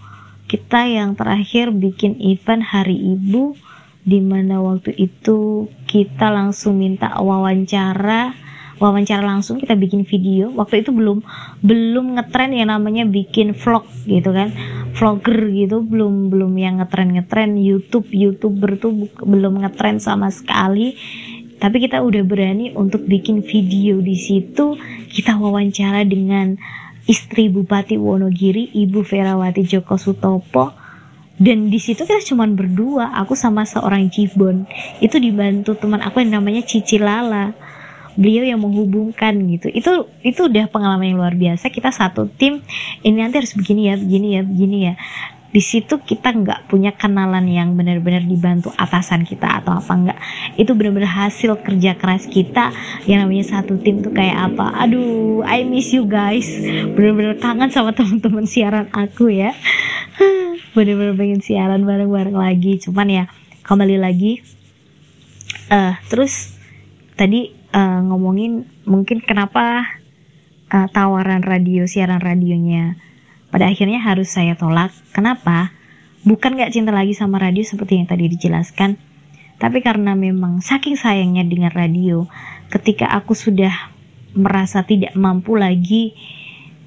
kita 0.49 0.85
yang 0.89 1.17
terakhir 1.17 1.73
bikin 1.73 2.21
event 2.21 2.61
hari 2.61 2.97
ibu 2.97 3.57
di 4.03 4.19
mana 4.19 4.59
waktu 4.59 4.95
itu 4.99 5.71
kita 5.87 6.31
langsung 6.31 6.83
minta 6.83 7.15
wawancara 7.23 8.35
wawancara 8.83 9.23
langsung 9.23 9.63
kita 9.63 9.79
bikin 9.79 10.03
video. 10.03 10.51
Waktu 10.51 10.83
itu 10.83 10.91
belum 10.91 11.23
belum 11.63 12.19
ngetren 12.19 12.51
yang 12.51 12.75
namanya 12.75 13.07
bikin 13.07 13.55
vlog 13.55 13.87
gitu 14.11 14.35
kan. 14.35 14.51
Vlogger 14.99 15.55
gitu 15.55 15.87
belum 15.87 16.35
belum 16.35 16.53
yang 16.59 16.83
ngetren 16.83 17.15
ngetren. 17.15 17.55
YouTube 17.55 18.11
youtuber 18.11 18.75
tuh 18.83 19.07
belum 19.23 19.63
ngetren 19.63 20.03
sama 20.03 20.35
sekali. 20.35 20.99
Tapi 21.63 21.79
kita 21.79 22.03
udah 22.03 22.27
berani 22.27 22.75
untuk 22.75 23.07
bikin 23.07 23.47
video 23.47 24.03
di 24.03 24.19
situ. 24.19 24.75
Kita 25.07 25.39
wawancara 25.39 26.03
dengan 26.03 26.59
istri 27.07 27.47
Bupati 27.47 27.95
Wonogiri 27.95 28.75
Ibu 28.75 29.07
Ferawati 29.07 29.63
Joko 29.63 29.95
Sutopo 29.95 30.82
dan 31.43 31.75
di 31.75 31.83
situ 31.83 32.07
kita 32.07 32.23
cuma 32.23 32.47
berdua 32.47 33.11
aku 33.19 33.35
sama 33.35 33.67
seorang 33.67 34.07
Jibon. 34.07 34.63
Itu 35.03 35.19
dibantu 35.19 35.75
teman 35.75 35.99
aku 35.99 36.23
yang 36.23 36.39
namanya 36.39 36.63
Cici 36.63 37.03
Lala. 37.03 37.51
Beliau 38.15 38.47
yang 38.47 38.63
menghubungkan 38.63 39.35
gitu. 39.51 39.67
Itu 39.73 40.07
itu 40.23 40.47
udah 40.47 40.71
pengalaman 40.71 41.11
yang 41.11 41.19
luar 41.19 41.35
biasa. 41.35 41.75
Kita 41.75 41.91
satu 41.91 42.31
tim 42.31 42.63
ini 43.03 43.19
nanti 43.19 43.43
harus 43.43 43.59
begini 43.59 43.91
ya 43.91 43.99
begini 43.99 44.29
ya 44.39 44.43
begini 44.47 44.79
ya 44.87 44.95
di 45.53 45.61
situ 45.61 46.01
kita 46.01 46.33
nggak 46.33 46.73
punya 46.73 46.97
kenalan 46.97 47.45
yang 47.45 47.77
benar-benar 47.77 48.25
dibantu 48.25 48.73
atasan 48.73 49.29
kita 49.29 49.61
atau 49.61 49.77
apa 49.77 49.93
enggak 49.93 50.19
itu 50.57 50.73
benar-benar 50.73 51.29
hasil 51.29 51.61
kerja 51.61 51.93
keras 52.01 52.25
kita 52.25 52.73
yang 53.05 53.29
namanya 53.29 53.61
satu 53.61 53.77
tim 53.77 54.01
tuh 54.01 54.17
kayak 54.17 54.53
apa 54.53 54.73
aduh 54.81 55.45
I 55.45 55.69
miss 55.69 55.93
you 55.93 56.09
guys. 56.09 56.49
Benar-benar 56.97 57.37
kangen 57.43 57.69
sama 57.69 57.93
teman-teman 57.93 58.47
siaran 58.47 58.89
aku 58.95 59.29
ya. 59.29 59.53
Benar-benar 60.77 61.15
pengen 61.19 61.41
siaran 61.45 61.85
bareng-bareng 61.85 62.37
lagi. 62.37 62.81
Cuman 62.81 63.09
ya 63.11 63.25
kembali 63.63 63.97
lagi 64.01 64.43
uh, 65.71 65.95
terus 66.11 66.57
tadi 67.15 67.55
uh, 67.73 68.01
ngomongin 68.11 68.67
mungkin 68.85 69.23
kenapa 69.23 69.87
uh, 70.73 70.89
tawaran 70.91 71.47
radio 71.47 71.87
siaran 71.87 72.19
radionya 72.19 72.99
pada 73.53 73.69
akhirnya 73.69 74.01
harus 74.01 74.33
saya 74.33 74.57
tolak. 74.57 74.91
Kenapa? 75.13 75.71
Bukan 76.25 76.57
gak 76.57 76.73
cinta 76.73 76.91
lagi 76.91 77.13
sama 77.13 77.37
radio 77.37 77.61
seperti 77.61 78.01
yang 78.01 78.09
tadi 78.09 78.33
dijelaskan, 78.33 78.97
tapi 79.61 79.85
karena 79.85 80.17
memang 80.17 80.65
saking 80.65 80.97
sayangnya 80.97 81.45
dengan 81.45 81.71
radio, 81.71 82.25
ketika 82.73 83.13
aku 83.13 83.37
sudah 83.37 83.93
merasa 84.33 84.81
tidak 84.89 85.13
mampu 85.13 85.55
lagi 85.61 86.17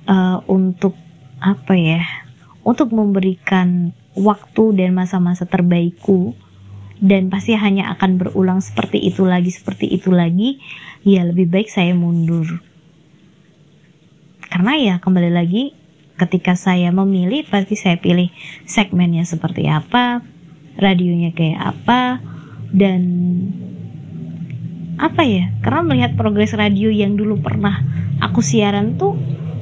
uh, 0.09 0.41
untuk 0.49 0.97
apa 1.37 1.77
ya, 1.77 2.01
untuk 2.65 2.89
memberikan 2.95 3.93
waktu 4.17 4.81
dan 4.81 4.95
masa-masa 4.95 5.45
terbaikku, 5.45 6.33
dan 7.03 7.27
pasti 7.27 7.53
hanya 7.59 7.91
akan 7.93 8.17
berulang 8.17 8.63
seperti 8.63 9.03
itu 9.03 9.27
lagi, 9.27 9.51
seperti 9.51 9.91
itu 9.91 10.09
lagi, 10.15 10.63
ya 11.03 11.27
lebih 11.27 11.51
baik 11.51 11.67
saya 11.67 11.91
mundur. 11.91 12.63
Karena 14.47 14.79
ya 14.79 14.95
kembali 15.03 15.31
lagi 15.35 15.75
ketika 16.15 16.55
saya 16.55 16.91
memilih 16.95 17.43
pasti 17.47 17.75
saya 17.75 17.99
pilih 17.99 18.31
segmennya 18.63 19.27
seperti 19.27 19.67
apa, 19.67 20.23
radionya 20.79 21.35
kayak 21.35 21.59
apa, 21.75 22.23
dan 22.71 23.01
apa 24.95 25.21
ya? 25.27 25.51
Karena 25.59 25.81
melihat 25.83 26.11
progres 26.15 26.55
radio 26.55 26.87
yang 26.87 27.19
dulu 27.19 27.39
pernah 27.43 27.83
aku 28.23 28.39
siaran 28.39 28.95
tuh 28.95 29.15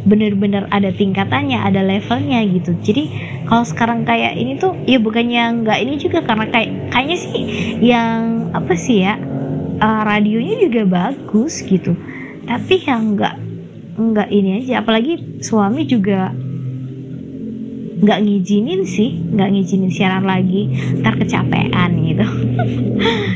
bener-bener 0.04 0.68
ada 0.70 0.92
tingkatannya, 0.92 1.64
ada 1.64 1.80
levelnya 1.82 2.44
gitu. 2.44 2.76
Jadi 2.84 3.10
kalau 3.48 3.64
sekarang 3.64 4.04
kayak 4.04 4.36
ini 4.36 4.60
tuh 4.60 4.76
ya 4.84 5.00
bukannya 5.00 5.64
nggak 5.64 5.80
ini 5.80 5.96
juga 5.96 6.22
karena 6.28 6.52
kayak 6.52 6.92
kayaknya 6.92 7.18
sih 7.18 7.44
yang 7.80 8.52
apa 8.52 8.74
sih 8.76 9.08
ya 9.08 9.16
uh, 9.80 10.02
radionya 10.04 10.60
juga 10.60 10.84
bagus 10.86 11.64
gitu. 11.64 11.96
Tapi 12.44 12.76
yang 12.84 13.16
nggak 13.16 13.36
nggak 13.94 14.30
ini 14.34 14.50
aja 14.60 14.84
apalagi 14.84 15.40
suami 15.40 15.88
juga 15.88 16.36
nggak 18.04 18.20
ngizinin 18.20 18.84
sih 18.84 19.16
nggak 19.32 19.50
ngizinin 19.56 19.92
siaran 19.92 20.28
lagi. 20.28 20.68
Ntar 21.00 21.16
kecapean 21.18 21.92
gitu. 22.04 22.28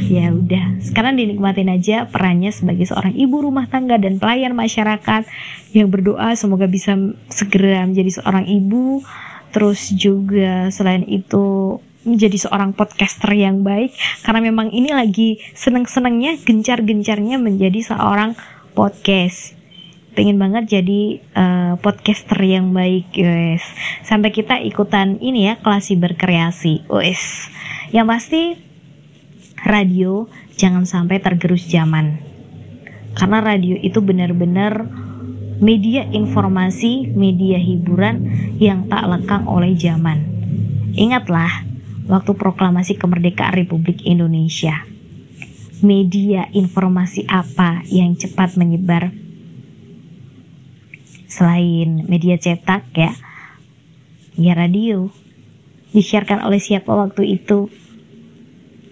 Ya 0.07 0.31
udah 0.31 0.79
sekarang 0.79 1.19
dinikmatin 1.19 1.67
aja 1.67 2.07
perannya 2.07 2.47
sebagai 2.55 2.87
seorang 2.87 3.11
ibu 3.11 3.43
rumah 3.43 3.67
tangga 3.67 3.99
dan 3.99 4.23
pelayan 4.23 4.55
masyarakat 4.55 5.27
yang 5.75 5.91
berdoa 5.91 6.31
semoga 6.39 6.63
bisa 6.63 6.95
segera 7.27 7.83
menjadi 7.83 8.23
seorang 8.23 8.47
ibu. 8.47 9.03
Terus 9.51 9.91
juga 9.91 10.71
selain 10.71 11.03
itu 11.03 11.75
menjadi 12.07 12.47
seorang 12.47 12.71
podcaster 12.71 13.35
yang 13.35 13.67
baik 13.67 13.91
karena 14.23 14.39
memang 14.39 14.71
ini 14.71 14.95
lagi 14.95 15.43
seneng-senengnya 15.51 16.39
gencar-gencarnya 16.39 17.35
menjadi 17.35 17.83
seorang 17.83 18.39
podcast 18.71 19.56
pengen 20.17 20.41
banget 20.41 20.81
jadi 20.81 21.21
uh, 21.37 21.73
podcaster 21.77 22.41
yang 22.41 22.73
baik 22.73 23.13
guys. 23.13 23.61
Sampai 24.01 24.33
kita 24.33 24.57
ikutan 24.65 25.21
ini 25.21 25.45
ya 25.45 25.61
kelas 25.61 25.93
berkreasi 25.93 26.89
guys 26.89 27.53
yang 27.93 28.09
pasti 28.09 28.57
radio 29.61 30.25
jangan 30.57 30.89
sampai 30.89 31.21
tergerus 31.21 31.69
zaman. 31.69 32.17
Karena 33.13 33.45
radio 33.45 33.77
itu 33.77 34.01
benar-benar 34.01 34.89
media 35.61 36.09
informasi 36.09 37.13
media 37.13 37.61
hiburan 37.61 38.25
yang 38.57 38.89
tak 38.89 39.05
lekang 39.05 39.45
oleh 39.45 39.77
zaman. 39.77 40.25
Ingatlah 40.97 41.61
waktu 42.09 42.33
proklamasi 42.33 42.97
kemerdekaan 42.97 43.53
Republik 43.53 44.01
Indonesia. 44.01 44.81
Media 45.85 46.49
informasi 46.57 47.29
apa 47.29 47.85
yang 47.85 48.17
cepat 48.17 48.57
menyebar 48.57 49.26
selain 51.27 52.07
media 52.07 52.39
cetak 52.39 52.87
ya 52.95 53.11
ya 54.37 54.53
radio 54.55 55.11
disiarkan 55.91 56.43
oleh 56.45 56.61
siapa 56.61 56.89
waktu 56.93 57.39
itu. 57.39 57.71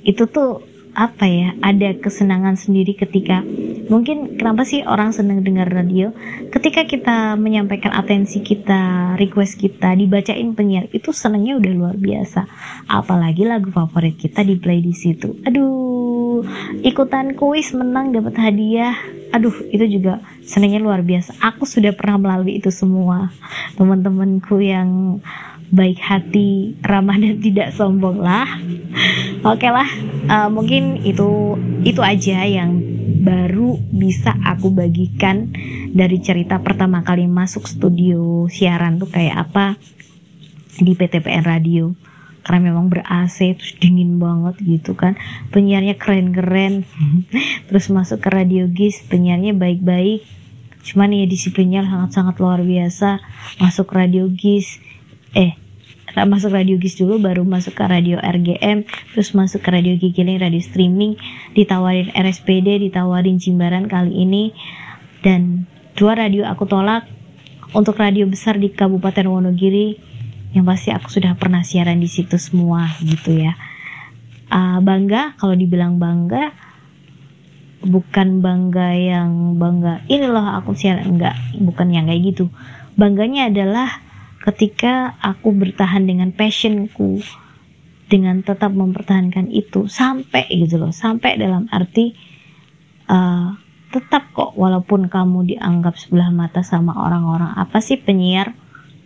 Itu 0.05 0.29
tuh 0.29 0.61
apa 0.95 1.27
ya 1.27 1.51
ada 1.59 1.91
kesenangan 1.99 2.55
sendiri 2.55 2.95
ketika 2.95 3.43
mungkin 3.91 4.39
kenapa 4.39 4.63
sih 4.63 4.85
orang 4.87 5.11
senang 5.11 5.43
dengar 5.43 5.67
radio? 5.67 6.15
Ketika 6.51 6.87
kita 6.87 7.35
menyampaikan 7.35 7.91
atensi 7.91 8.39
kita 8.39 9.13
request 9.19 9.59
kita 9.59 9.91
dibacain 9.97 10.55
penyiar 10.55 10.87
itu 10.95 11.11
senangnya 11.11 11.59
udah 11.59 11.73
luar 11.73 11.95
biasa. 11.99 12.47
Apalagi 12.87 13.43
lagu 13.43 13.69
favorit 13.73 14.15
kita 14.15 14.45
di 14.45 14.55
play 14.55 14.79
di 14.79 14.93
situ 14.95 15.35
aduh 15.45 16.45
ikutan 16.83 17.35
kuis 17.37 17.71
menang 17.75 18.11
dapat 18.11 18.35
hadiah 18.39 18.95
aduh 19.35 19.51
itu 19.67 19.99
juga 19.99 20.23
senangnya 20.47 20.79
luar 20.79 21.03
biasa. 21.03 21.35
Aku 21.43 21.67
sudah 21.67 21.91
pernah 21.91 22.15
melalui 22.15 22.63
itu 22.63 22.71
semua. 22.71 23.27
Teman-temanku 23.75 24.63
yang 24.63 25.19
baik 25.75 25.99
hati, 25.99 26.79
ramah 26.79 27.19
dan 27.19 27.43
tidak 27.43 27.75
sombong 27.75 28.23
lah. 28.23 28.47
Oke 29.43 29.67
lah, 29.67 29.87
uh, 30.31 30.47
mungkin 30.47 31.03
itu 31.03 31.59
itu 31.83 31.99
aja 31.99 32.47
yang 32.47 32.79
baru 33.25 33.75
bisa 33.91 34.31
aku 34.45 34.71
bagikan 34.71 35.51
dari 35.91 36.21
cerita 36.23 36.61
pertama 36.63 37.03
kali 37.03 37.27
masuk 37.27 37.67
studio 37.67 38.45
siaran 38.47 39.01
tuh 39.01 39.09
kayak 39.09 39.49
apa 39.49 39.75
di 40.77 40.93
PTPN 40.93 41.43
Radio 41.43 41.97
karena 42.45 42.69
memang 42.69 42.93
ber 42.93 43.01
AC 43.01 43.57
terus 43.57 43.73
dingin 43.81 44.21
banget 44.21 44.61
gitu 44.61 44.93
kan. 44.93 45.17
Penyiarnya 45.49 45.97
keren-keren. 45.97 46.85
Terus 47.67 47.89
masuk 47.89 48.21
ke 48.21 48.29
Radio 48.29 48.69
GIS 48.69 49.01
penyiarnya 49.09 49.57
baik-baik. 49.57 50.21
Cuman 50.85 51.09
ya 51.09 51.25
disiplinnya 51.25 51.81
sangat-sangat 51.81 52.37
luar 52.37 52.61
biasa. 52.61 53.17
Masuk 53.57 53.89
Radio 53.97 54.29
GIS. 54.29 54.77
Eh 55.33 55.57
masuk 56.15 56.55
radio 56.55 56.79
GIS 56.79 56.95
dulu 56.95 57.19
baru 57.19 57.43
masuk 57.43 57.75
ke 57.75 57.83
radio 57.91 58.15
RGM 58.23 58.87
terus 59.11 59.35
masuk 59.35 59.59
ke 59.59 59.67
radio 59.73 59.99
Gigiling 59.99 60.39
radio 60.39 60.61
streaming. 60.61 61.17
Ditawarin 61.57 62.13
RSPD 62.13 62.87
ditawarin 62.87 63.41
Jimbaran 63.41 63.89
kali 63.89 64.21
ini. 64.21 64.53
Dan 65.25 65.65
dua 65.97 66.13
radio 66.13 66.45
aku 66.45 66.69
tolak. 66.69 67.09
Untuk 67.75 67.99
radio 67.99 68.23
besar 68.23 68.55
di 68.55 68.71
Kabupaten 68.71 69.27
Wonogiri 69.27 70.14
yang 70.55 70.63
pasti 70.63 70.95
aku 70.95 71.11
sudah 71.11 71.35
pernah 71.35 71.67
siaran 71.67 71.99
di 71.99 72.07
situ 72.07 72.39
semua 72.39 72.87
gitu 73.03 73.35
ya. 73.35 73.59
Uh, 74.47 74.79
bangga 74.79 75.35
kalau 75.35 75.51
dibilang 75.51 75.99
bangga 75.99 76.55
bukan 77.83 78.39
bangga 78.39 78.95
yang 78.95 79.59
bangga 79.59 80.07
inilah 80.07 80.63
aku 80.63 80.71
siaran. 80.71 81.19
Enggak 81.19 81.35
bukan 81.59 81.91
yang 81.91 82.07
kayak 82.07 82.23
gitu. 82.31 82.47
Bangganya 82.95 83.51
adalah 83.51 83.99
ketika 84.47 85.19
aku 85.19 85.51
bertahan 85.51 86.07
dengan 86.07 86.31
passionku 86.31 87.19
dengan 88.05 88.45
tetap 88.45 88.71
mempertahankan 88.71 89.49
itu 89.49 89.89
sampai 89.89 90.45
gitu 90.53 90.77
loh 90.77 90.93
sampai 90.93 91.41
dalam 91.41 91.65
arti 91.73 92.13
uh, 93.09 93.57
tetap 93.89 94.29
kok 94.37 94.53
walaupun 94.53 95.09
kamu 95.09 95.55
dianggap 95.55 95.97
sebelah 95.97 96.29
mata 96.29 96.61
sama 96.61 96.93
orang-orang 96.93 97.57
apa 97.57 97.81
sih 97.81 97.97
penyiar 97.97 98.53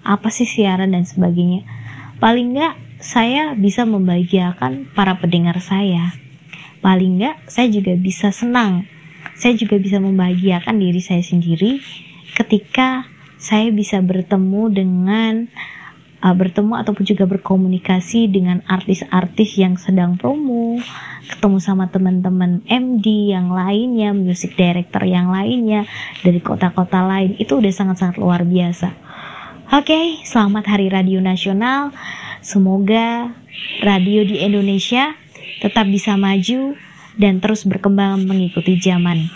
apa 0.09 0.33
sih 0.33 0.49
siaran 0.49 0.97
dan 0.97 1.05
sebagainya. 1.05 1.69
Paling 2.17 2.57
nggak 2.57 2.75
saya 2.97 3.53
bisa 3.53 3.85
membahagiakan 3.85 4.89
para 4.97 5.21
pendengar 5.21 5.61
saya. 5.61 6.17
Paling 6.81 7.21
nggak 7.21 7.45
saya 7.45 7.69
juga 7.69 7.93
bisa 7.93 8.33
senang. 8.33 8.89
Saya 9.37 9.53
juga 9.53 9.77
bisa 9.77 10.01
membahagiakan 10.01 10.81
diri 10.81 10.99
saya 10.99 11.21
sendiri 11.21 11.77
ketika 12.33 13.05
saya 13.39 13.71
bisa 13.71 14.03
bertemu 14.03 14.63
dengan 14.73 15.47
uh, 16.19 16.35
bertemu 16.35 16.75
ataupun 16.75 17.03
juga 17.07 17.23
berkomunikasi 17.23 18.27
dengan 18.27 18.59
artis-artis 18.67 19.55
yang 19.55 19.79
sedang 19.79 20.19
promo, 20.19 20.79
ketemu 21.27 21.57
sama 21.63 21.87
teman-teman 21.87 22.63
MD 22.67 23.31
yang 23.31 23.51
lainnya, 23.51 24.11
music 24.11 24.59
director 24.59 25.07
yang 25.07 25.31
lainnya 25.31 25.87
dari 26.19 26.43
kota-kota 26.43 26.99
lain. 27.07 27.39
Itu 27.39 27.63
udah 27.63 27.71
sangat-sangat 27.71 28.19
luar 28.19 28.43
biasa. 28.43 29.08
Oke, 29.69 29.93
okay, 29.93 30.07
selamat 30.25 30.65
Hari 30.65 30.89
Radio 30.89 31.21
Nasional. 31.21 31.93
Semoga 32.41 33.29
radio 33.85 34.25
di 34.25 34.41
Indonesia 34.41 35.13
tetap 35.61 35.85
bisa 35.85 36.17
maju 36.17 36.73
dan 37.21 37.37
terus 37.37 37.69
berkembang 37.69 38.25
mengikuti 38.25 38.81
zaman. 38.81 39.29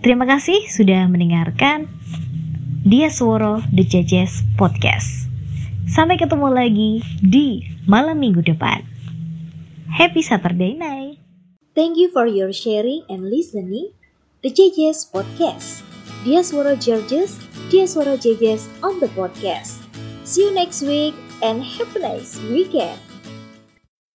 Terima 0.00 0.24
kasih 0.24 0.56
sudah 0.72 1.04
mendengarkan 1.04 1.84
Dia 2.80 3.12
Suara 3.12 3.60
The 3.68 3.84
Judges 3.84 4.40
Podcast. 4.56 5.28
Sampai 5.84 6.16
ketemu 6.16 6.48
lagi 6.48 7.04
di 7.20 7.76
malam 7.84 8.16
minggu 8.16 8.40
depan. 8.40 8.80
Happy 9.92 10.24
Saturday 10.24 10.72
night. 10.72 11.20
Thank 11.76 12.00
you 12.00 12.08
for 12.08 12.24
your 12.24 12.56
sharing 12.56 13.04
and 13.12 13.28
listening 13.28 13.92
The 14.40 14.48
Judges 14.48 15.04
Podcast. 15.04 15.85
Dia 16.26 16.42
Suara 16.42 16.74
Judges, 16.74 17.38
Dia 17.70 17.86
Suara 17.86 18.18
Judges 18.18 18.66
on 18.82 18.98
the 18.98 19.06
podcast. 19.14 19.78
See 20.26 20.42
you 20.42 20.50
next 20.50 20.82
week 20.82 21.14
and 21.38 21.62
have 21.62 21.94
a 21.94 22.02
nice 22.02 22.34
weekend. 22.50 22.98